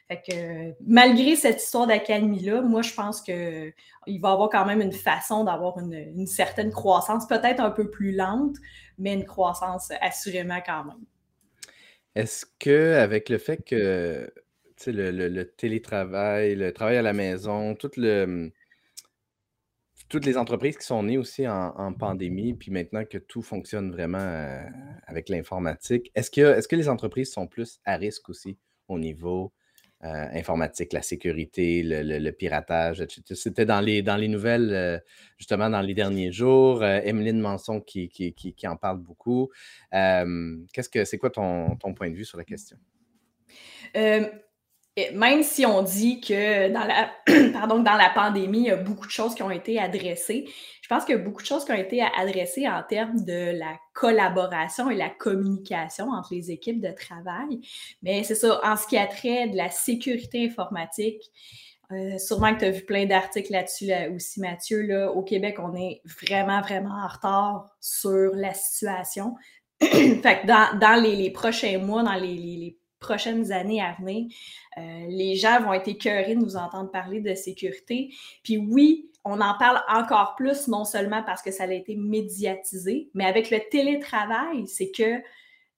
[0.08, 3.74] Fait que malgré cette histoire d'accalmie-là, moi, je pense qu'il
[4.06, 8.12] va y avoir quand même une façon d'avoir une, certaine croissance, peut-être un peu plus
[8.12, 8.58] lente,
[9.00, 11.04] mais une croissance assurément quand même.
[12.14, 14.32] Est-ce que avec le fait que
[14.86, 18.52] le, le, télétravail, le travail à la maison, tout le,
[20.10, 24.18] toutes les entreprises qui sont nées aussi en, pandémie, puis maintenant que tout fonctionne vraiment
[24.20, 24.64] euh,
[25.08, 29.52] avec l'informatique, est-ce que, est que les entreprises sont plus à risque aussi au niveau
[30.04, 33.24] euh, informatique, la sécurité, le, piratage, etc.
[33.34, 35.00] C'était dans les, dans les nouvelles, euh,
[35.38, 36.84] justement, dans les derniers jours.
[36.84, 39.50] Emeline Manson qui, qui, qui, en parle beaucoup.
[39.92, 42.78] Qu'est-ce que c'est quoi ton, ton, point de vue sur la question?
[45.14, 47.12] Même si on dit que dans la,
[47.54, 50.46] pardon, dans la pandémie, il y a beaucoup de choses qui ont été adressées,
[50.82, 53.58] je pense qu'il y a beaucoup de choses qui ont été adressées en termes de
[53.58, 57.60] la collaboration et la communication entre les équipes de travail.
[58.04, 61.22] Mais c'est ça, en ce qui a trait de la sécurité informatique,
[61.92, 64.82] euh, sûrement que tu as vu plein d'articles là-dessus aussi, Mathieu.
[64.82, 69.36] Là, au Québec, on est vraiment, vraiment en retard sur la situation.
[69.82, 74.28] fait que dans, dans les, prochains mois, dans les, les prochaines années à venir,
[74.78, 78.14] euh, les gens vont être écœurés de nous entendre parler de sécurité.
[78.44, 83.10] Puis oui, on en parle encore plus, non seulement parce que ça a été médiatisé,
[83.14, 85.22] mais avec le télétravail, c'est que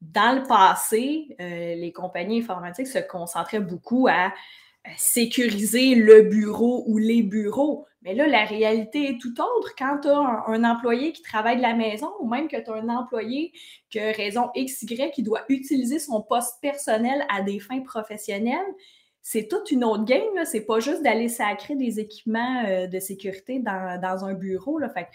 [0.01, 4.33] dans le passé, euh, les compagnies informatiques se concentraient beaucoup à
[4.97, 7.85] sécuriser le bureau ou les bureaux.
[8.01, 9.73] Mais là, la réalité est tout autre.
[9.77, 12.75] Quand tu as un, employé qui travaille de la maison ou même que tu as
[12.75, 13.51] un employé
[13.89, 18.73] qui a raison XY qui doit utiliser son poste personnel à des fins professionnelles,
[19.21, 20.45] c'est toute une autre game.
[20.45, 24.79] C'est pas juste d'aller sacrer des équipements euh, de sécurité dans, un bureau.
[24.79, 24.89] Là.
[24.89, 25.07] Fait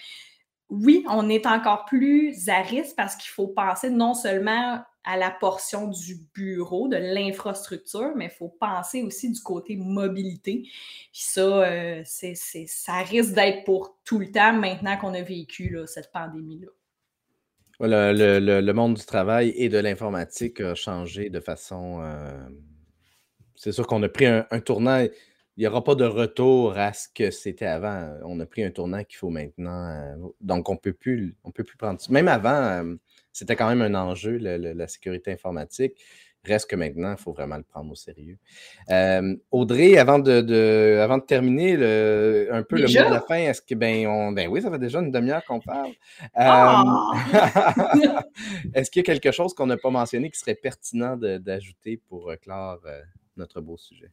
[0.68, 5.30] oui, on est encore plus à risque parce qu'il faut penser non seulement à la
[5.30, 10.62] portion du bureau, de l'infrastructure, mais il faut penser aussi du côté mobilité.
[10.62, 15.78] Puis ça, euh, c'est, ça risque d'être pour tout le temps maintenant qu'on a vécu
[15.86, 16.68] cette pandémie-là.
[17.80, 22.00] Le, monde du travail et de l'informatique a changé de façon.
[22.02, 22.48] Euh,
[23.56, 25.04] c'est sûr qu'on a pris un, tournant
[25.58, 28.08] il n'y aura pas de retour à ce que c'était avant.
[28.24, 29.86] On a pris un tournant qu'il faut maintenant.
[29.86, 31.36] Euh, donc, on ne peut plus
[31.76, 32.00] prendre.
[32.08, 32.96] Même avant,
[33.32, 35.94] c'était quand même un enjeu, la sécurité informatique.
[36.44, 38.36] Reste que maintenant, il faut vraiment le prendre au sérieux.
[38.90, 43.62] Euh, Audrey, avant de, avant de terminer un peu le mot de la fin, est-ce
[43.62, 45.92] que ben on ben oui, ça fait déjà une demi-heure qu'on parle.
[46.34, 47.12] Ah!
[48.74, 52.32] est-ce qu'il y a quelque chose qu'on n'a pas mentionné qui serait pertinent d'ajouter pour
[52.42, 52.80] clore
[53.36, 54.10] notre beau sujet?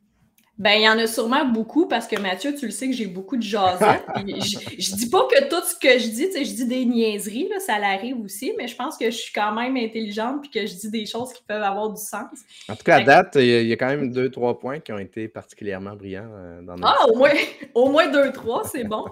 [0.60, 3.08] Ben, il y en a sûrement beaucoup parce que Mathieu, tu le sais que j'ai
[3.08, 4.04] beaucoup de jasettes.
[4.18, 6.84] je, je dis pas que tout ce que je dis, tu sais, je dis des
[6.84, 10.50] niaiseries, là, ça l'arrive aussi, mais je pense que je suis quand même intelligente puis
[10.50, 12.28] que je dis des choses qui peuvent avoir du sens.
[12.68, 15.00] En tout cas, à date, il y a quand même deux, trois points qui ont
[15.00, 16.98] été particulièrement brillants euh, dans notre.
[17.00, 17.32] Ah, au moins,
[17.74, 19.06] au moins deux, trois, c'est bon.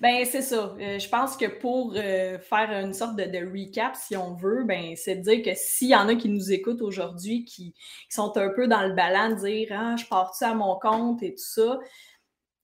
[0.00, 0.74] ben, c'est ça.
[0.80, 4.94] Euh, je pense que pour euh, faire une sorte de, recap, si on veut, ben,
[4.96, 7.74] c'est de dire que s'il y en a qui nous écoutent aujourd'hui, qui,
[8.08, 10.76] sont un peu dans le ballon, de dire Ah, je pars-tu à mon
[11.22, 11.78] et tout ça,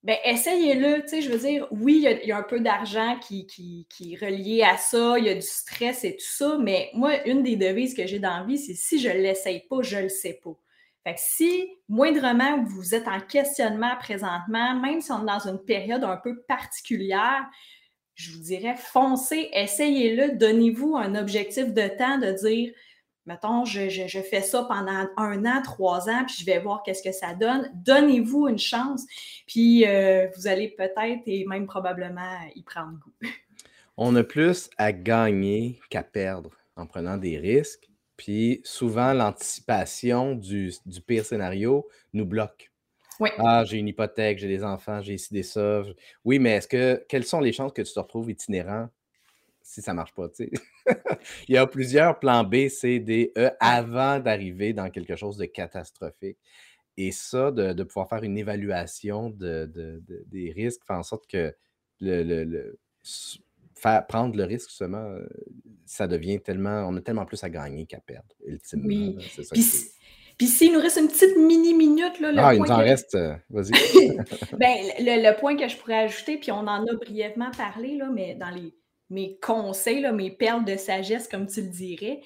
[0.02, 1.02] ben essayez-le.
[1.02, 4.24] Tu sais, je veux dire, oui, il y, a un peu d'argent qui, qui, est
[4.24, 7.56] relié à ça, il y a du stress et tout ça, mais moi, une des
[7.56, 10.08] devises que j'ai dans la vie, c'est si je ne l'essaye pas, je ne le
[10.08, 10.56] sais pas.
[11.04, 15.64] Fait que si moindrement vous êtes en questionnement présentement, même si on est dans une
[15.64, 17.44] période un peu particulière,
[18.14, 22.72] je vous dirais foncez, essayez-le, donnez-vous un objectif de temps de dire
[23.26, 27.12] mettons, je, fais ça pendant un an, trois ans, puis je vais voir qu'est-ce que
[27.12, 27.70] ça donne.
[27.74, 29.04] Donnez-vous une chance,
[29.46, 33.12] puis euh, vous allez peut-être et même probablement y prendre goût.
[33.96, 40.72] On a plus à gagner qu'à perdre en prenant des risques, puis souvent l'anticipation du,
[41.06, 42.70] pire scénario nous bloque.
[43.20, 43.28] Oui.
[43.38, 45.82] Ah, j'ai une hypothèque, j'ai des enfants, j'ai ici des ça.
[46.24, 48.88] Oui, mais est-ce que quelles sont les chances que tu te retrouves itinérant
[49.72, 50.28] si ça ne marche pas?
[51.48, 55.46] Il y a plusieurs plans B, C, D, E avant d'arriver dans quelque chose de
[55.46, 56.36] catastrophique.
[56.98, 61.54] Et ça, de, pouvoir faire une évaluation des risques, faire en sorte que
[62.00, 62.78] le,
[63.74, 65.16] faire, prendre le risque, justement,
[65.86, 66.86] ça devient tellement.
[66.86, 68.86] On a tellement plus à gagner qu'à perdre, ultimement.
[68.86, 69.16] Oui.
[70.36, 73.70] Puis s'il nous reste une petite mini-minute, là, ah, il nous en reste, euh, vas-y.
[74.58, 78.10] ben, le, le, point que je pourrais ajouter, puis on en a brièvement parlé, là,
[78.10, 78.74] mais dans les
[79.12, 82.22] mes conseils, mes perles de sagesse, comme tu le dirais.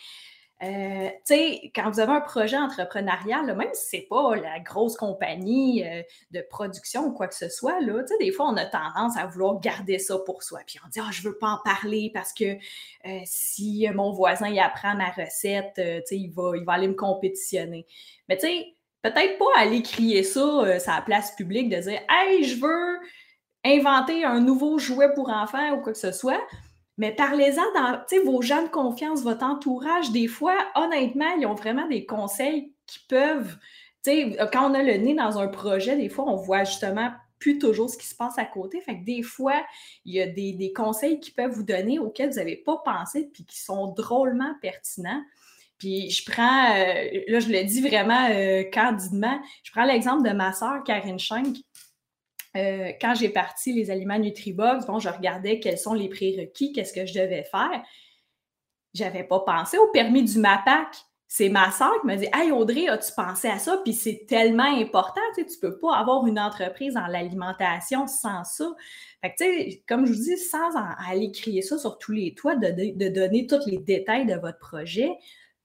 [0.63, 4.59] Euh, tu sais, quand vous avez un projet entrepreneurial, même si ce n'est pas la
[4.59, 8.65] grosse compagnie euh, de production ou quoi que ce soit, là, des fois, on a
[8.65, 10.61] tendance à vouloir garder ça pour soi.
[10.67, 14.13] Puis on dit, ah, je ne veux pas en parler parce que euh, si mon
[14.13, 15.79] voisin il apprend ma recette,
[16.11, 17.87] il va, il va aller me compétitionner.
[18.31, 22.45] Mais tu sais, peut-être pas aller crier ça sur la place publique, de dire, hey,
[22.45, 22.99] je veux
[23.63, 26.41] inventer un nouveau jouet pour enfants ou quoi que ce soit.
[26.99, 30.11] Mais parlez-en dans vos gens de confiance, votre entourage.
[30.13, 33.57] Des fois, honnêtement, ils ont vraiment des conseils qui peuvent.
[34.05, 37.91] Quand on a le nez dans un projet, des fois, on voit justement plus toujours
[37.91, 38.81] ce qui se passe à côté.
[38.81, 39.65] Fait que des fois,
[40.05, 43.45] il y a des, conseils qui peuvent vous donner auxquels vous n'avez pas pensé puis
[43.45, 45.23] qui sont drôlement pertinents.
[45.79, 50.35] Puis je prends, euh, là, je le dis vraiment euh, candidement, je prends l'exemple de
[50.35, 51.57] ma sœur Karine Schenk.
[52.57, 56.93] Euh, quand j'ai parti les aliments Nutribox, bon, je regardais quels sont les prérequis, qu'est-ce
[56.93, 57.83] que je devais faire.
[58.95, 60.89] J'avais pas pensé au permis du MAPAC.
[61.29, 63.81] C'est ma soeur qui m'a dit Hey Audrey, as-tu pensé à ça?
[63.85, 68.45] Puis c'est tellement important, tu sais, tu peux pas avoir une entreprise dans l'alimentation sans
[68.45, 68.73] ça.
[69.37, 70.71] Sais, comme je vous dis, sans
[71.09, 75.11] aller crier ça sur tous les toits, de donner tous les détails de votre projet,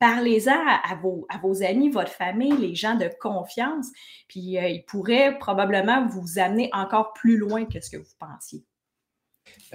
[0.01, 3.85] Parlez-en à, vos, à vos amis, votre famille, les gens de confiance,
[4.27, 8.63] puis euh, ils pourraient probablement vous amener encore plus loin que ce que vous pensiez.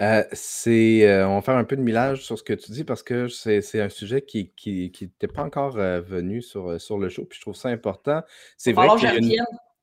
[0.01, 2.83] Euh, c'est, euh, on va faire un peu de millage sur ce que tu dis
[2.83, 7.37] parce que c'est, un sujet qui n'était pas encore venu sur, sur le show, puis
[7.37, 8.21] je trouve ça important.
[8.57, 9.07] C'est vrai que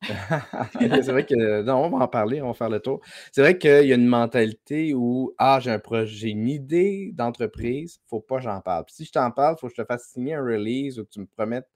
[0.79, 3.01] c'est vrai que, non, on va en parler, on va faire le tour.
[3.31, 7.99] C'est vrai qu'il y a une mentalité où, ah, j'ai un projet, une idée d'entreprise,
[8.07, 8.85] faut pas que j'en parle.
[8.89, 11.09] si je t'en parle, il faut que je te fasse signer un release ou que
[11.09, 11.67] tu me promettes.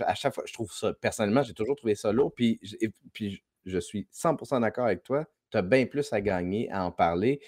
[0.00, 2.32] À chaque fois, je trouve ça, personnellement, j'ai toujours trouvé ça lourd.
[2.34, 2.60] Puis,
[3.12, 5.24] puis je suis 100% d'accord avec toi.
[5.50, 7.40] Tu as bien plus à gagner à en parler.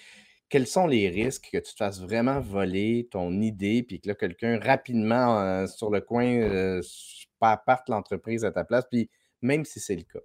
[0.49, 4.15] Quels sont les risques que tu te fasses vraiment voler ton idée, puis que là,
[4.15, 6.81] quelqu'un rapidement euh, sur le coin euh,
[7.39, 9.09] parte l'entreprise à ta place, puis
[9.41, 10.19] même si c'est le cas.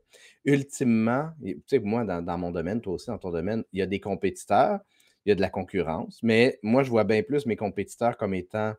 [0.45, 3.87] Ultimement, tu sais, moi, dans, mon domaine, toi aussi, dans ton domaine, il y a
[3.87, 4.81] des compétiteurs,
[5.25, 8.35] il y a de la concurrence, mais moi, je vois bien plus mes compétiteurs comme
[8.35, 8.75] étant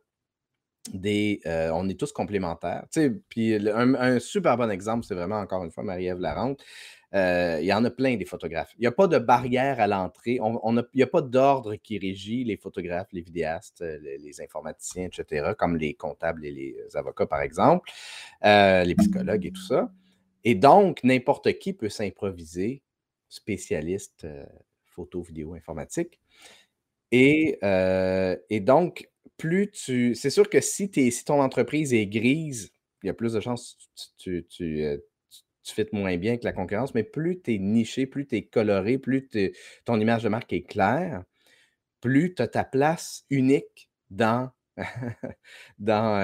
[0.94, 1.42] des.
[1.46, 2.86] Euh, on est tous complémentaires.
[2.92, 6.64] Tu sais, puis un, super bon exemple, c'est vraiment encore une fois Marie-Ève Larente.
[7.14, 8.74] Euh, il y en a plein des photographes.
[8.78, 10.40] Il n'y a pas de barrière à l'entrée.
[10.42, 15.06] On, il n'y a pas d'ordre qui régit les photographes, les vidéastes, euh, les, informaticiens,
[15.06, 17.90] etc., comme les comptables et les avocats, par exemple,
[18.44, 19.90] les psychologues et tout ça.
[20.48, 22.82] Et donc, n'importe qui peut s'improviser
[23.28, 24.46] spécialiste euh,
[24.86, 26.22] photo, vidéo, informatique.
[27.12, 30.16] Et, euh, et, donc, plus tu.
[30.16, 32.72] C'est sûr que si, si ton entreprise est grise,
[33.04, 33.78] il y a plus de chances
[34.24, 34.98] que tu, tu, euh,
[35.92, 39.28] moins bien que la concurrence, mais plus tu es niché, plus tu es coloré, plus
[39.84, 41.26] ton image de marque est claire,
[42.00, 44.50] plus tu as ta place unique dans,
[45.78, 46.16] dans,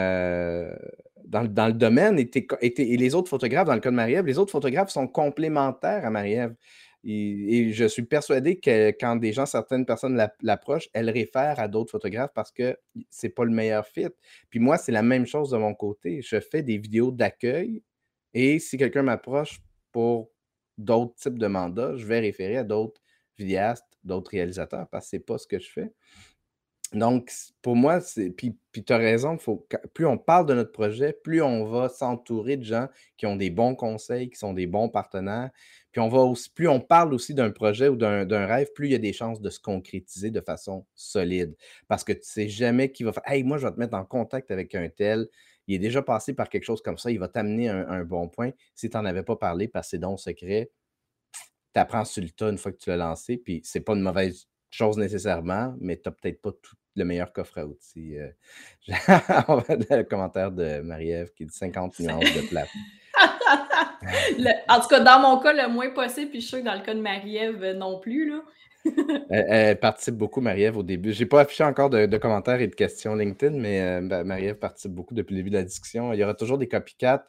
[1.42, 2.30] dans, le domaine et,
[2.62, 6.10] et, les autres photographes, dans le cas de Marie-Ève, les autres photographes sont complémentaires à
[6.10, 6.56] Marie-Ève.
[7.04, 11.92] Et, je suis persuadé que quand des gens, certaines personnes l'approchent, elles réfèrent à d'autres
[11.92, 12.78] photographes parce que
[13.10, 14.08] c'est pas le meilleur fit.
[14.50, 16.22] Puis moi, c'est la même chose de mon côté.
[16.22, 17.84] Je fais des vidéos d'accueil
[18.34, 19.60] et si quelqu'un m'approche
[19.92, 20.32] pour
[20.78, 23.02] d'autres types de mandats, je vais référer à d'autres
[23.38, 25.92] vidéastes, d'autres réalisateurs parce que c'est pas ce que je fais.
[26.94, 27.32] Donc,
[27.62, 28.30] pour moi, c'est.
[28.30, 29.68] Puis, tu as raison, faut...
[29.94, 32.88] plus on parle de notre projet, plus on va s'entourer de gens
[33.18, 35.50] qui ont des bons conseils, qui sont des bons partenaires.
[35.92, 38.92] Puis on va aussi, plus on parle aussi d'un projet ou d'un rêve, plus il
[38.94, 41.56] y a des chances de se concrétiser de façon solide.
[41.88, 43.96] Parce que tu ne sais jamais qui va faire Hey, moi, je vais te mettre
[43.96, 45.28] en contact avec un tel.
[45.68, 48.28] Il est déjà passé par quelque chose comme ça, il va t'amener un, un, bon
[48.28, 48.52] point.
[48.76, 50.72] Si tu n'en avais pas parlé parce que c'est donc secret,
[51.74, 54.48] tu apprends sur le une fois que tu l'as lancé, puis c'est pas une mauvaise
[54.70, 58.18] chose nécessairement, mais tu n'as peut-être pas tout le meilleur coffre à outils.
[58.18, 58.30] Euh,
[59.48, 62.66] on va le commentaire de Marie-Ève qui dit 50 nuances de plat.
[64.70, 66.76] en tout cas, dans mon cas, le moins possible, puis je suis sûr que dans
[66.76, 68.30] le cas de Marie-Ève euh, non plus.
[68.30, 68.42] Là.
[69.30, 71.14] elle, participe beaucoup, Marie-Ève, au début.
[71.14, 74.92] Je n'ai pas affiché encore de, commentaires et de questions LinkedIn, mais euh, Marie-Ève participe
[74.92, 76.14] beaucoup depuis le début de la discussion.
[76.14, 77.26] Il y aura toujours des copycats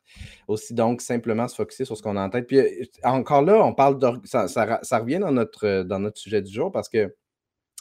[0.48, 2.46] aussi, donc simplement se focaliser sur ce qu'on a en tête.
[2.46, 2.60] Puis
[3.02, 6.72] encore là, on parle de ça, ça, revient dans notre, dans notre sujet du jour
[6.72, 7.14] parce que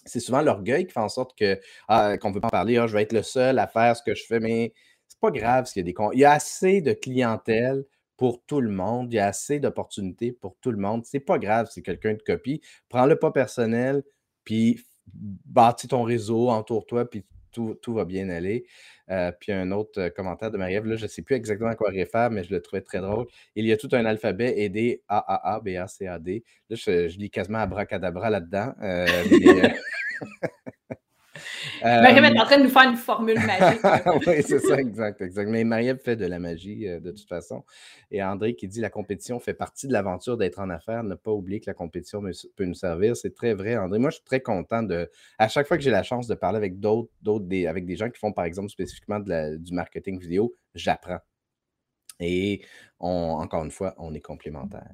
[0.06, 2.78] c'est souvent l'orgueil qui fait en sorte que ah, qu'on ne veut pas en parler.
[2.78, 4.74] Ah, je vais être le seul à faire ce que je fais, mais
[5.08, 7.86] c'est pas grave s'il y a des Il y a assez de clientèle
[8.18, 9.12] pour tout le monde.
[9.12, 11.06] Il y a assez d'opportunités pour tout le monde.
[11.06, 12.62] C'est pas grave si quelqu'un te copie.
[12.90, 14.04] Prends-le pas personnel,
[14.44, 18.66] puis bâtis ton réseau, entoure-toi, puis tout, va bien aller.
[19.10, 21.76] Euh, puis un autre euh, commentaire de Marie-Ève, là, je ne sais plus exactement à
[21.76, 23.28] quoi réfère, mais je le trouvais très drôle.
[23.56, 26.44] Il y a tout un alphabet aidé A, A, A, B, A, C, A, D.
[26.70, 28.74] Là, je, lis quasiment abracadabra là-dedans.
[28.82, 29.08] Euh,
[31.84, 33.82] Marie-Ève est en train de nous faire une formule magique.
[34.28, 35.50] oui, c'est ça, exact, exact.
[35.50, 37.64] Mais Marie-Ève fait de la magie de toute façon.
[38.12, 41.04] Et André qui dit la compétition fait partie de l'aventure d'être en affaires.
[41.04, 42.22] Ne pas oublier que la compétition
[42.56, 43.16] peut nous servir.
[43.16, 44.00] C'est très vrai, André.
[44.00, 45.10] Moi, je suis très content de.
[45.38, 47.96] À chaque fois que j'ai la chance de parler avec d'autres, d'autres des, avec des
[47.96, 51.20] gens qui font, par exemple, spécifiquement du marketing vidéo, j'apprends.
[52.20, 52.64] Et
[53.00, 54.92] encore une fois, on est complémentaires.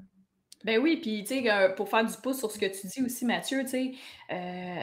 [0.66, 3.02] Ben oui, puis tu sais, euh, pour faire du pouce sur ce que tu dis
[3.02, 3.92] aussi, Mathieu, tu sais,
[4.30, 4.82] euh,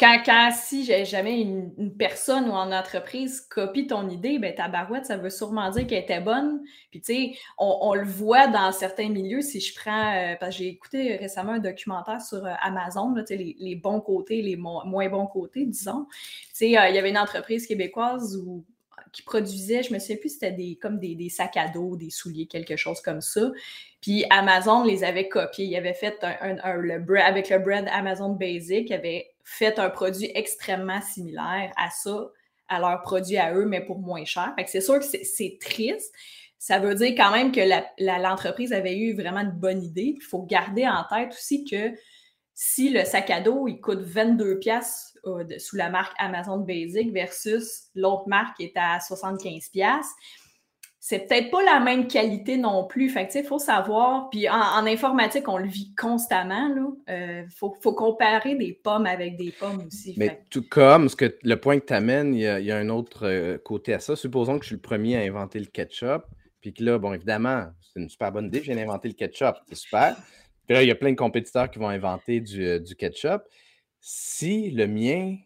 [0.00, 5.16] quand, si jamais une, personne ou en entreprise copie ton idée, ben ta barouette, ça
[5.16, 6.60] veut sûrement dire qu'elle était bonne.
[6.90, 9.42] Puis tu sais, on, le voit dans certains milieux.
[9.42, 13.56] Si je prends, euh, parce que j'ai écouté récemment un documentaire sur Amazon, là, les,
[13.60, 16.06] les bons côtés, les moins bons côtés, disons.
[16.10, 18.64] Tu sais, il y avait une entreprise québécoise où
[19.12, 22.46] qui produisait, je me souviens plus, c'était des, comme des, sacs à dos, des souliers,
[22.46, 23.50] quelque chose comme ça.
[24.00, 25.66] Puis Amazon les avait copiés.
[25.66, 31.00] Il avait fait un, avec le brand Amazon Basic, il avait fait un produit extrêmement
[31.02, 32.30] similaire à ça,
[32.68, 34.52] à leur produit à eux, mais pour moins cher.
[34.56, 36.14] Fait que c'est sûr que c'est triste.
[36.58, 37.60] Ça veut dire quand même que
[37.98, 40.14] l'entreprise avait eu vraiment une bonne idée.
[40.16, 41.92] Il faut garder en tête aussi que
[42.62, 45.18] si le sac à dos, il coûte 22 pièces
[45.56, 50.02] sous la marque Amazon Basic versus l'autre marque qui est à 75$.
[50.98, 53.08] C'est peut-être pas la même qualité non plus.
[53.08, 54.28] Fait il faut savoir.
[54.28, 56.68] Puis en, informatique, on le vit constamment.
[57.08, 60.12] Il euh, faut, comparer des pommes avec des pommes aussi.
[60.18, 63.26] Mais tout comme ce que, le point que tu amènes, il y, a, un autre
[63.26, 64.16] euh, côté à ça.
[64.16, 66.24] Supposons que je suis le premier à inventer le ketchup.
[66.60, 68.58] Puis que là, bon, évidemment, c'est une super bonne idée.
[68.58, 69.56] Je viens d'inventer le ketchup.
[69.66, 70.14] C'est super.
[70.70, 73.42] Puis là, il y a plein de compétiteurs qui vont inventer du, euh, ketchup
[73.98, 75.36] si le mien,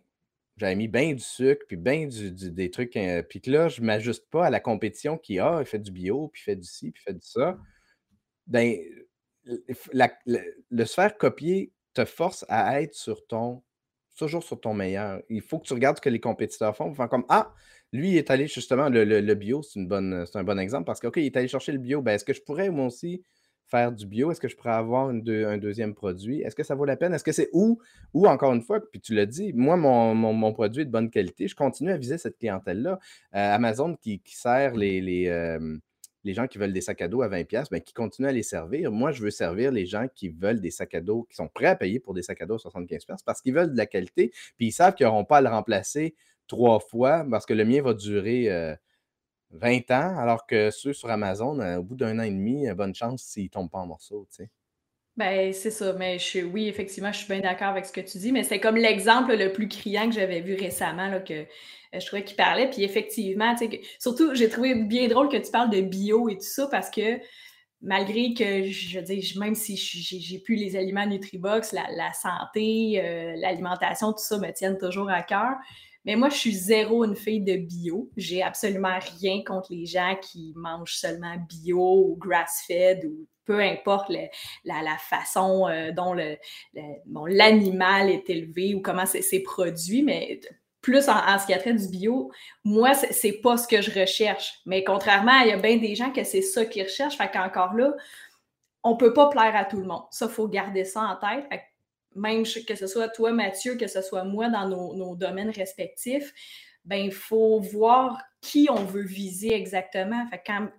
[0.59, 3.87] j'avais mis bien du sucre, puis bien des trucs, euh, puis que là, je ne
[3.87, 6.91] m'ajuste pas à la compétition qui, a, ah, fait du bio, puis fait du ci,
[6.91, 7.57] puis fait du ça,
[8.47, 8.77] ben,
[9.47, 13.63] le se faire copier te force à être sur ton,
[14.19, 15.23] toujours sur ton meilleur.
[15.31, 16.93] Il faut que tu regardes ce que les compétiteurs font.
[16.93, 17.55] Comme, ah,
[17.95, 21.17] lui, il est allé justement, le, le, bio, c'est un bon exemple parce que, OK,
[21.17, 22.03] il est allé chercher le bio.
[22.03, 23.25] Ben, est-ce que je pourrais, moi aussi,
[23.75, 24.31] faire du bio?
[24.31, 26.43] Est-ce que je pourrais avoir un deuxième produit?
[26.43, 27.13] Est-ce que ça vaut la peine?
[27.13, 27.81] Est-ce que c'est où?
[28.13, 31.49] Ou encore une fois, puis tu l'as dit, moi, mon, produit est de bonne qualité.
[31.49, 33.01] Je continue à viser cette clientèle-là.
[33.35, 37.67] Euh, Amazon qui, sert les, les, gens qui veulent des sacs à dos à 20$,
[37.73, 38.93] ben, qui continue à les servir.
[38.93, 41.67] Moi, je veux servir les gens qui veulent des sacs à dos, qui sont prêts
[41.67, 44.31] à payer pour des sacs à dos à 75$ parce qu'ils veulent de la qualité,
[44.57, 46.15] puis ils savent qu'ils n'auront pas à le remplacer
[46.47, 48.53] trois fois parce que le mien va durer.
[48.53, 48.77] Euh,
[49.55, 53.23] 20 ans, alors que ceux sur Amazon, au bout d'un an et demi, bonne chance
[53.23, 54.51] s'ils ne tombent pas en morceaux, tu sais.
[55.17, 58.19] Ben, c'est ça, mais je oui, effectivement, je suis bien d'accord avec ce que tu
[58.19, 62.01] dis, mais c'est comme l'exemple le plus criant que j'avais vu récemment, là, que euh,
[62.01, 62.69] je trouvais qu'il parlait.
[62.69, 66.43] Puis effectivement, sais, surtout, j'ai trouvé bien drôle que tu parles de bio et tout
[66.43, 67.21] ça parce que
[67.81, 73.35] malgré que, je veux dire, même si j'ai plus les aliments Nutribox, la, santé, euh,
[73.37, 75.53] l'alimentation, tout ça me tiennent toujours à cœur.
[76.05, 78.11] Mais moi, je suis zéro une fille de bio.
[78.17, 84.11] J'ai absolument rien contre les gens qui mangent seulement bio ou grass-fed ou peu importe
[84.65, 86.15] la, façon euh, dont
[87.27, 90.41] l'animal est élevé ou comment c'est produit, mais
[90.81, 92.31] plus en, ce qui a trait du bio,
[92.63, 94.61] moi, c'est pas ce que je recherche.
[94.67, 97.17] Mais contrairement, il y a bien des gens que c'est ça qu'ils recherchent.
[97.17, 97.95] Fait qu'encore là,
[98.83, 100.03] on peut pas plaire à tout le monde.
[100.11, 101.47] Ça, faut garder ça en tête.
[102.15, 106.33] Même que ce soit toi, Mathieu, que ce soit moi dans nos, domaines respectifs,
[106.85, 110.27] ben il faut voir qui on veut viser exactement.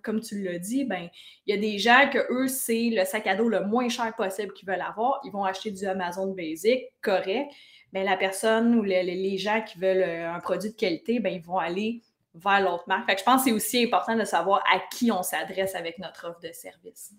[0.02, 1.08] Comme tu l'as dit, ben
[1.46, 4.14] il y a des gens que eux, c'est le sac à dos le moins cher
[4.14, 5.20] possible qu'ils veulent avoir.
[5.24, 7.50] Ils vont acheter du Amazon Basic, correct.
[7.92, 11.40] Ben, la personne ou les, gens qui veulent euh, un produit de qualité, ben, ils
[11.40, 12.02] vont aller
[12.34, 13.18] vers l'autre marque.
[13.18, 16.40] je pense que c'est aussi important de savoir à qui on s'adresse avec notre offre
[16.40, 17.12] de service.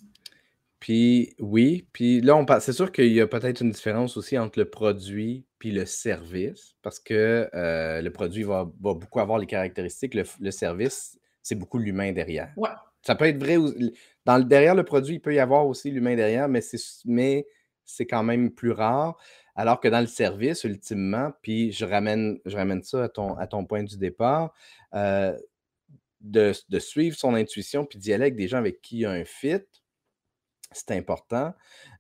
[0.80, 4.60] Puis oui, puis là, on c'est sûr qu'il y a peut-être une différence aussi entre
[4.60, 10.14] le produit puis le service, parce que euh, le produit va, beaucoup avoir les caractéristiques,
[10.14, 12.54] le, service, c'est beaucoup l'humain derrière.
[12.58, 12.70] Ouais.
[13.02, 13.58] Ça peut être vrai,
[14.26, 17.48] dans le, derrière le produit, il peut y avoir aussi l'humain derrière, mais c'est, mais
[17.84, 19.18] c'est quand même plus rare.
[19.56, 23.48] Alors que dans le service, ultimement, puis je ramène, je ramène ça à ton, à
[23.48, 24.54] ton point du départ,
[24.94, 25.36] euh,
[26.22, 29.12] de, suivre son intuition puis d'y aller avec des gens avec qui il y a
[29.12, 29.64] un fit,
[30.72, 31.54] c'est important.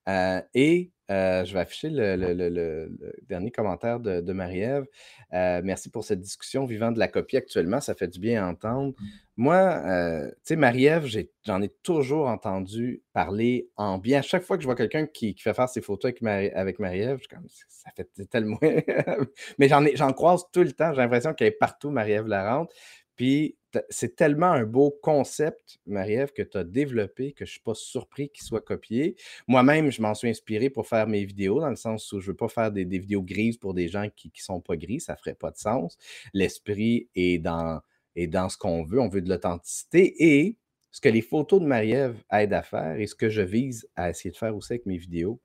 [0.08, 2.90] Euh, et euh, je vais afficher le,
[3.28, 4.86] dernier commentaire de, Marie-Ève.
[5.34, 6.66] Euh, merci pour cette discussion.
[6.66, 8.94] Vivant de la copie actuellement, ça fait du bien à entendre.
[8.98, 9.06] Mmh.
[9.38, 9.82] Moi,
[10.28, 11.06] tu sais, Marie-Ève,
[11.46, 14.20] j'en ai, toujours entendu parler en bien.
[14.20, 16.80] À chaque fois que je vois quelqu'un qui, fait faire ses photos avec, Marie, avec
[16.80, 17.20] Marie-Ève,
[17.68, 18.60] ça fait tellement.
[19.60, 20.94] Mais j'en croise tout le temps.
[20.94, 22.72] J'ai l'impression qu'elle est partout, Marie-Ève Larente.
[23.18, 23.57] Puis
[23.90, 27.76] c'est tellement un beau concept, Marie-Ève, que tu as développé que je ne suis pas
[27.76, 29.16] surpris qu'il soit copié.
[29.48, 32.32] Moi-même, je m'en suis inspiré pour faire mes vidéos, dans le sens où je ne
[32.32, 35.14] veux pas faire des, vidéos grises pour des gens qui ne sont pas gris, ça
[35.14, 35.98] ne ferait pas de sens.
[36.34, 37.82] L'esprit est dans,
[38.16, 40.16] est dans ce qu'on veut, on veut de l'authenticité.
[40.20, 40.58] Et
[40.92, 44.10] ce que les photos de Marie-Ève aident à faire et ce que je vise à
[44.10, 45.40] essayer de faire aussi avec mes vidéos,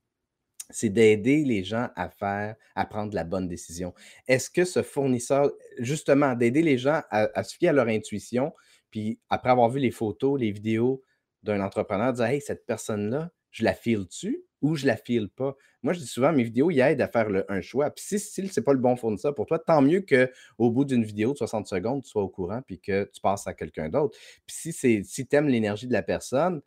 [0.71, 3.95] c'est d'aider les gens à faire, à prendre la bonne décision.
[4.29, 8.53] Est-ce que ce fournisseur, justement, d'aider les gens à, se fier à leur intuition,
[8.91, 11.03] puis après avoir vu les photos, les vidéos
[11.43, 15.57] d'un entrepreneur, dire Hey, cette personne-là, je la file-tu ou je la file pas?
[15.83, 17.91] Moi, je dis souvent, mes vidéos, ils aident à faire un choix.
[17.91, 20.85] Puis si, si ce n'est pas le bon fournisseur pour toi, tant mieux qu'au bout
[20.85, 23.89] d'une vidéo de 60 secondes, tu sois au courant puis que tu passes à quelqu'un
[23.89, 24.17] d'autre.
[24.47, 26.63] Puis si, si tu aimes l'énergie de la personne,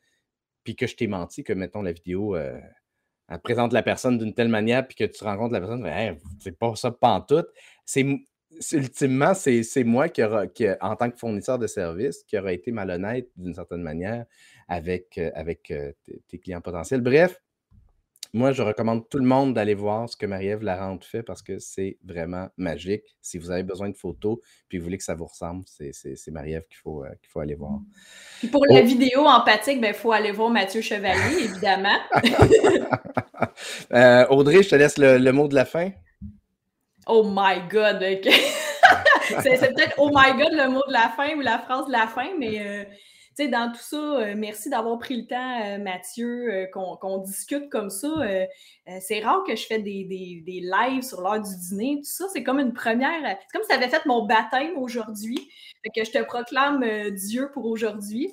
[0.66, 2.36] puis que je t'ai menti, que mettons la vidéo.
[2.36, 2.60] Euh,
[3.28, 5.88] elle présente la personne d'une telle manière, puis que tu rencontres la personne,
[6.39, 7.47] c'est pas ça pantoute.
[7.86, 8.05] C'est
[8.73, 10.45] ultimement, c'est moi qui, aura,
[10.82, 14.26] en tant que fournisseur de services, qui aura été malhonnête d'une certaine manière
[14.67, 15.32] avec, euh,
[15.71, 15.91] euh,
[16.28, 17.01] tes clients potentiels.
[17.01, 17.41] Bref,
[18.36, 21.58] moi, je recommande tout le monde d'aller voir ce que Marie-Ève Larente fait parce que
[21.58, 23.16] c'est vraiment magique.
[23.22, 26.66] Si vous avez besoin de photos puis vous voulez que ça vous ressemble, c'est Marie-Ève
[26.68, 27.80] qu'il faut, euh, qu'il faut aller voir.
[28.40, 31.98] Puis pour la vidéo empathique, il ben, faut aller voir Mathieu Chevalier, évidemment.
[33.94, 35.92] Euh, Audrey, je te laisse le, mot de la fin.
[37.08, 38.00] Oh my God!
[39.42, 42.08] c'est peut-être Oh my God le mot de la fin ou la phrase de la
[42.08, 42.60] fin, mais.
[42.60, 42.84] Euh,
[43.44, 47.90] dans tout ça, euh, merci d'avoir pris le temps, euh, Mathieu, euh, qu'on discute comme
[47.90, 48.10] ça.
[49.02, 51.98] c'est rare que je fais des, des, lives sur l'heure du dîner.
[51.98, 53.22] Tout ça, c'est comme une première.
[53.24, 55.50] C'est comme si tu avais fait mon baptême aujourd'hui.
[55.96, 58.30] que je te proclame Dieu pour aujourd'hui.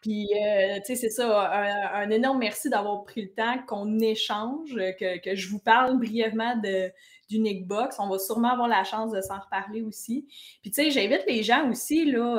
[0.00, 1.50] Puis, tu sais, c'est ça,
[1.94, 6.56] un, énorme merci d'avoir pris le temps qu'on échange, que, que, je vous parle brièvement
[6.56, 6.90] de,
[7.28, 7.96] du Nickbox.
[7.98, 10.26] On va sûrement avoir la chance de s'en reparler aussi.
[10.62, 12.38] Puis, tu sais, j'invite les gens aussi, là,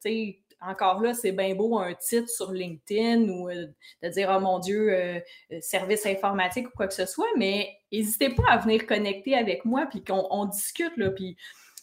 [0.00, 3.66] tu sais, encore là, c'est bien beau un titre sur LinkedIn ou euh,
[4.02, 5.18] de dire, oh mon Dieu, euh,
[5.52, 9.64] euh, service informatique ou quoi que ce soit, mais n'hésitez pas à venir connecter avec
[9.64, 10.96] moi puis qu'on discute.
[10.96, 11.36] Là, puis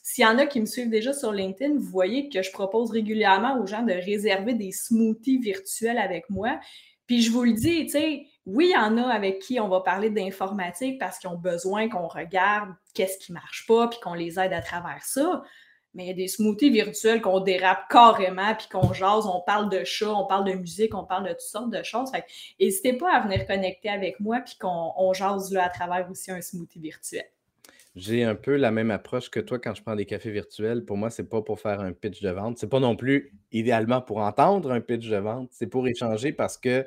[0.04, 2.92] s'il y en a qui me suivent déjà sur LinkedIn, vous voyez que je propose
[2.92, 6.60] régulièrement aux gens de réserver des smoothies virtuels avec moi.
[7.06, 9.68] Puis je vous le dis, tu sais, oui, il y en a avec qui on
[9.68, 14.14] va parler d'informatique parce qu'ils ont besoin qu'on regarde qu'est-ce qui marche pas puis qu'on
[14.14, 15.44] les aide à travers ça
[15.94, 19.70] mais il y a des smoothies virtuels qu'on dérape carrément, puis qu'on jase, on parle
[19.70, 22.10] de chats, on parle de musique, on parle de toutes sortes de choses.
[22.60, 26.42] n'hésitez pas à venir connecter avec moi, puis qu'on jase là à travers aussi un
[26.42, 27.26] smoothie virtuel.
[27.96, 30.86] J'ai un peu la même approche que toi quand je prends des cafés virtuels.
[30.86, 32.58] Pour moi, c'est pas pour faire un pitch de vente.
[32.58, 35.50] C'est pas non plus idéalement pour entendre un pitch de vente.
[35.52, 36.86] C'est pour échanger parce que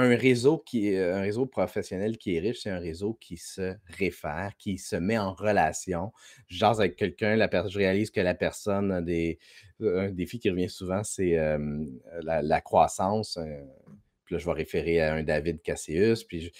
[0.00, 3.74] un réseau qui est un réseau professionnel qui est riche, c'est un réseau qui se
[3.86, 6.12] réfère, qui se met en relation.
[6.46, 9.38] Je jase avec quelqu'un, je réalise que la personne a des.
[9.80, 11.36] Un défi qui revient souvent, c'est
[12.22, 13.38] la, croissance.
[14.24, 16.24] puis là, je vais référer à un David Cassius.
[16.24, 16.52] Puis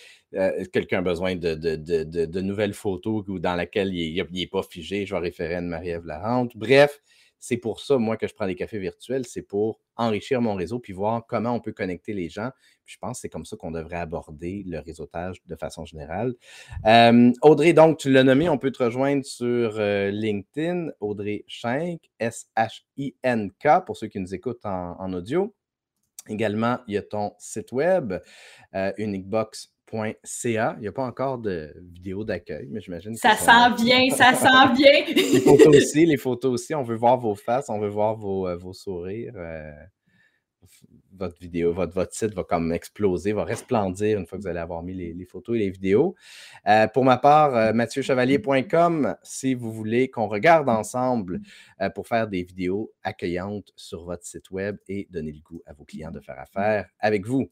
[0.72, 5.06] quelqu'un a besoin de, nouvelles photos dans lesquelles il n'est pas figé.
[5.06, 6.56] Je vais référer à Marie-Ève Larente.
[6.56, 7.00] Bref,
[7.40, 10.78] c'est pour ça, moi, que je prends des cafés virtuels, c'est pour enrichir mon réseau
[10.78, 12.50] puis voir comment on peut connecter les gens.
[12.84, 16.34] je pense que c'est comme ça qu'on devrait aborder le réseautage de façon générale.
[17.42, 23.84] Audrey, donc, tu l'as nommé, on peut te rejoindre sur euh, LinkedIn, Audrey Schenk, S-H-I-N-K,
[23.86, 25.54] pour ceux qui nous écoutent en, audio.
[26.28, 28.14] Également, il y a ton site web,
[28.74, 30.74] euh, Uniquebox .ca.
[30.76, 34.34] Il n'y a pas encore de vidéo d'accueil, mais j'imagine que ça s'en vient, ça
[34.34, 35.04] s'en vient.
[35.14, 36.74] les photos aussi, les photos aussi.
[36.74, 39.34] On veut voir vos faces, on veut voir vos, euh, vos sourires.
[39.36, 39.72] Euh,
[41.12, 44.60] votre vidéo, votre, votre site va comme exploser, va resplendir une fois que vous allez
[44.60, 46.14] avoir mis les, photos et les vidéos.
[46.68, 51.40] Euh, pour ma part, mathieuchevalier.com, si vous voulez qu'on regarde ensemble
[51.96, 55.84] pour faire des vidéos accueillantes sur votre site web et donner le goût à vos
[55.84, 57.50] clients de faire affaire avec vous.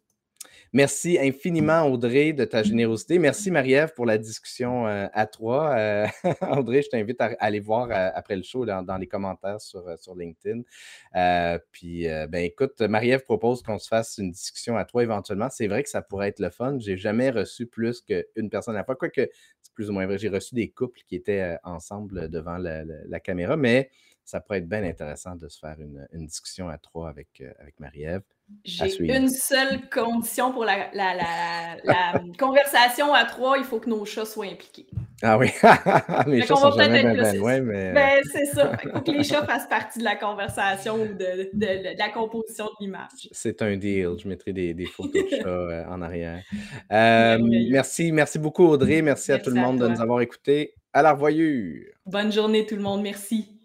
[0.73, 3.19] Merci infiniment, Audrey, de ta générosité.
[3.19, 5.75] Merci, Marie-Ève, pour la discussion euh, à trois.
[5.77, 6.07] Euh,
[6.59, 9.85] Audrey, je t'invite à, aller voir euh, après le show dans, les commentaires sur,
[10.15, 10.63] LinkedIn.
[11.73, 15.49] puis, ben écoute, Marie-Ève propose qu'on se fasse une discussion à trois éventuellement.
[15.51, 16.77] C'est vrai que ça pourrait être le fun.
[16.79, 19.29] J'ai jamais reçu plus qu'une personne à la fois, quoique
[19.63, 20.19] c'est plus ou moins vrai.
[20.19, 23.91] J'ai reçu des couples qui étaient ensemble devant la, caméra, mais
[24.25, 28.23] ça pourrait être bien intéressant de se faire une, discussion à trois avec, avec Marie-Ève.
[28.65, 30.89] J'ai une seule condition pour la,
[32.39, 34.87] conversation à trois, il faut que nos chats soient impliqués.
[35.23, 35.49] Ah oui,
[36.27, 37.93] mes chats sont jamais ben, ben, ouais, mais...
[37.93, 38.73] Ben, c'est ça.
[38.85, 42.85] Il faut que les chats fassent partie de la conversation ou de, la composition de
[42.85, 43.29] l'image.
[43.33, 44.15] C'est un deal.
[44.23, 46.43] Je mettrai des, photos de chats euh, en arrière.
[46.93, 49.01] Euh, merci, merci beaucoup Audrey.
[49.03, 50.75] Merci, à tout le monde de nous avoir écoutés.
[50.93, 51.85] À la revoyure.
[52.05, 53.03] Bonne journée tout le monde.
[53.03, 53.56] Merci.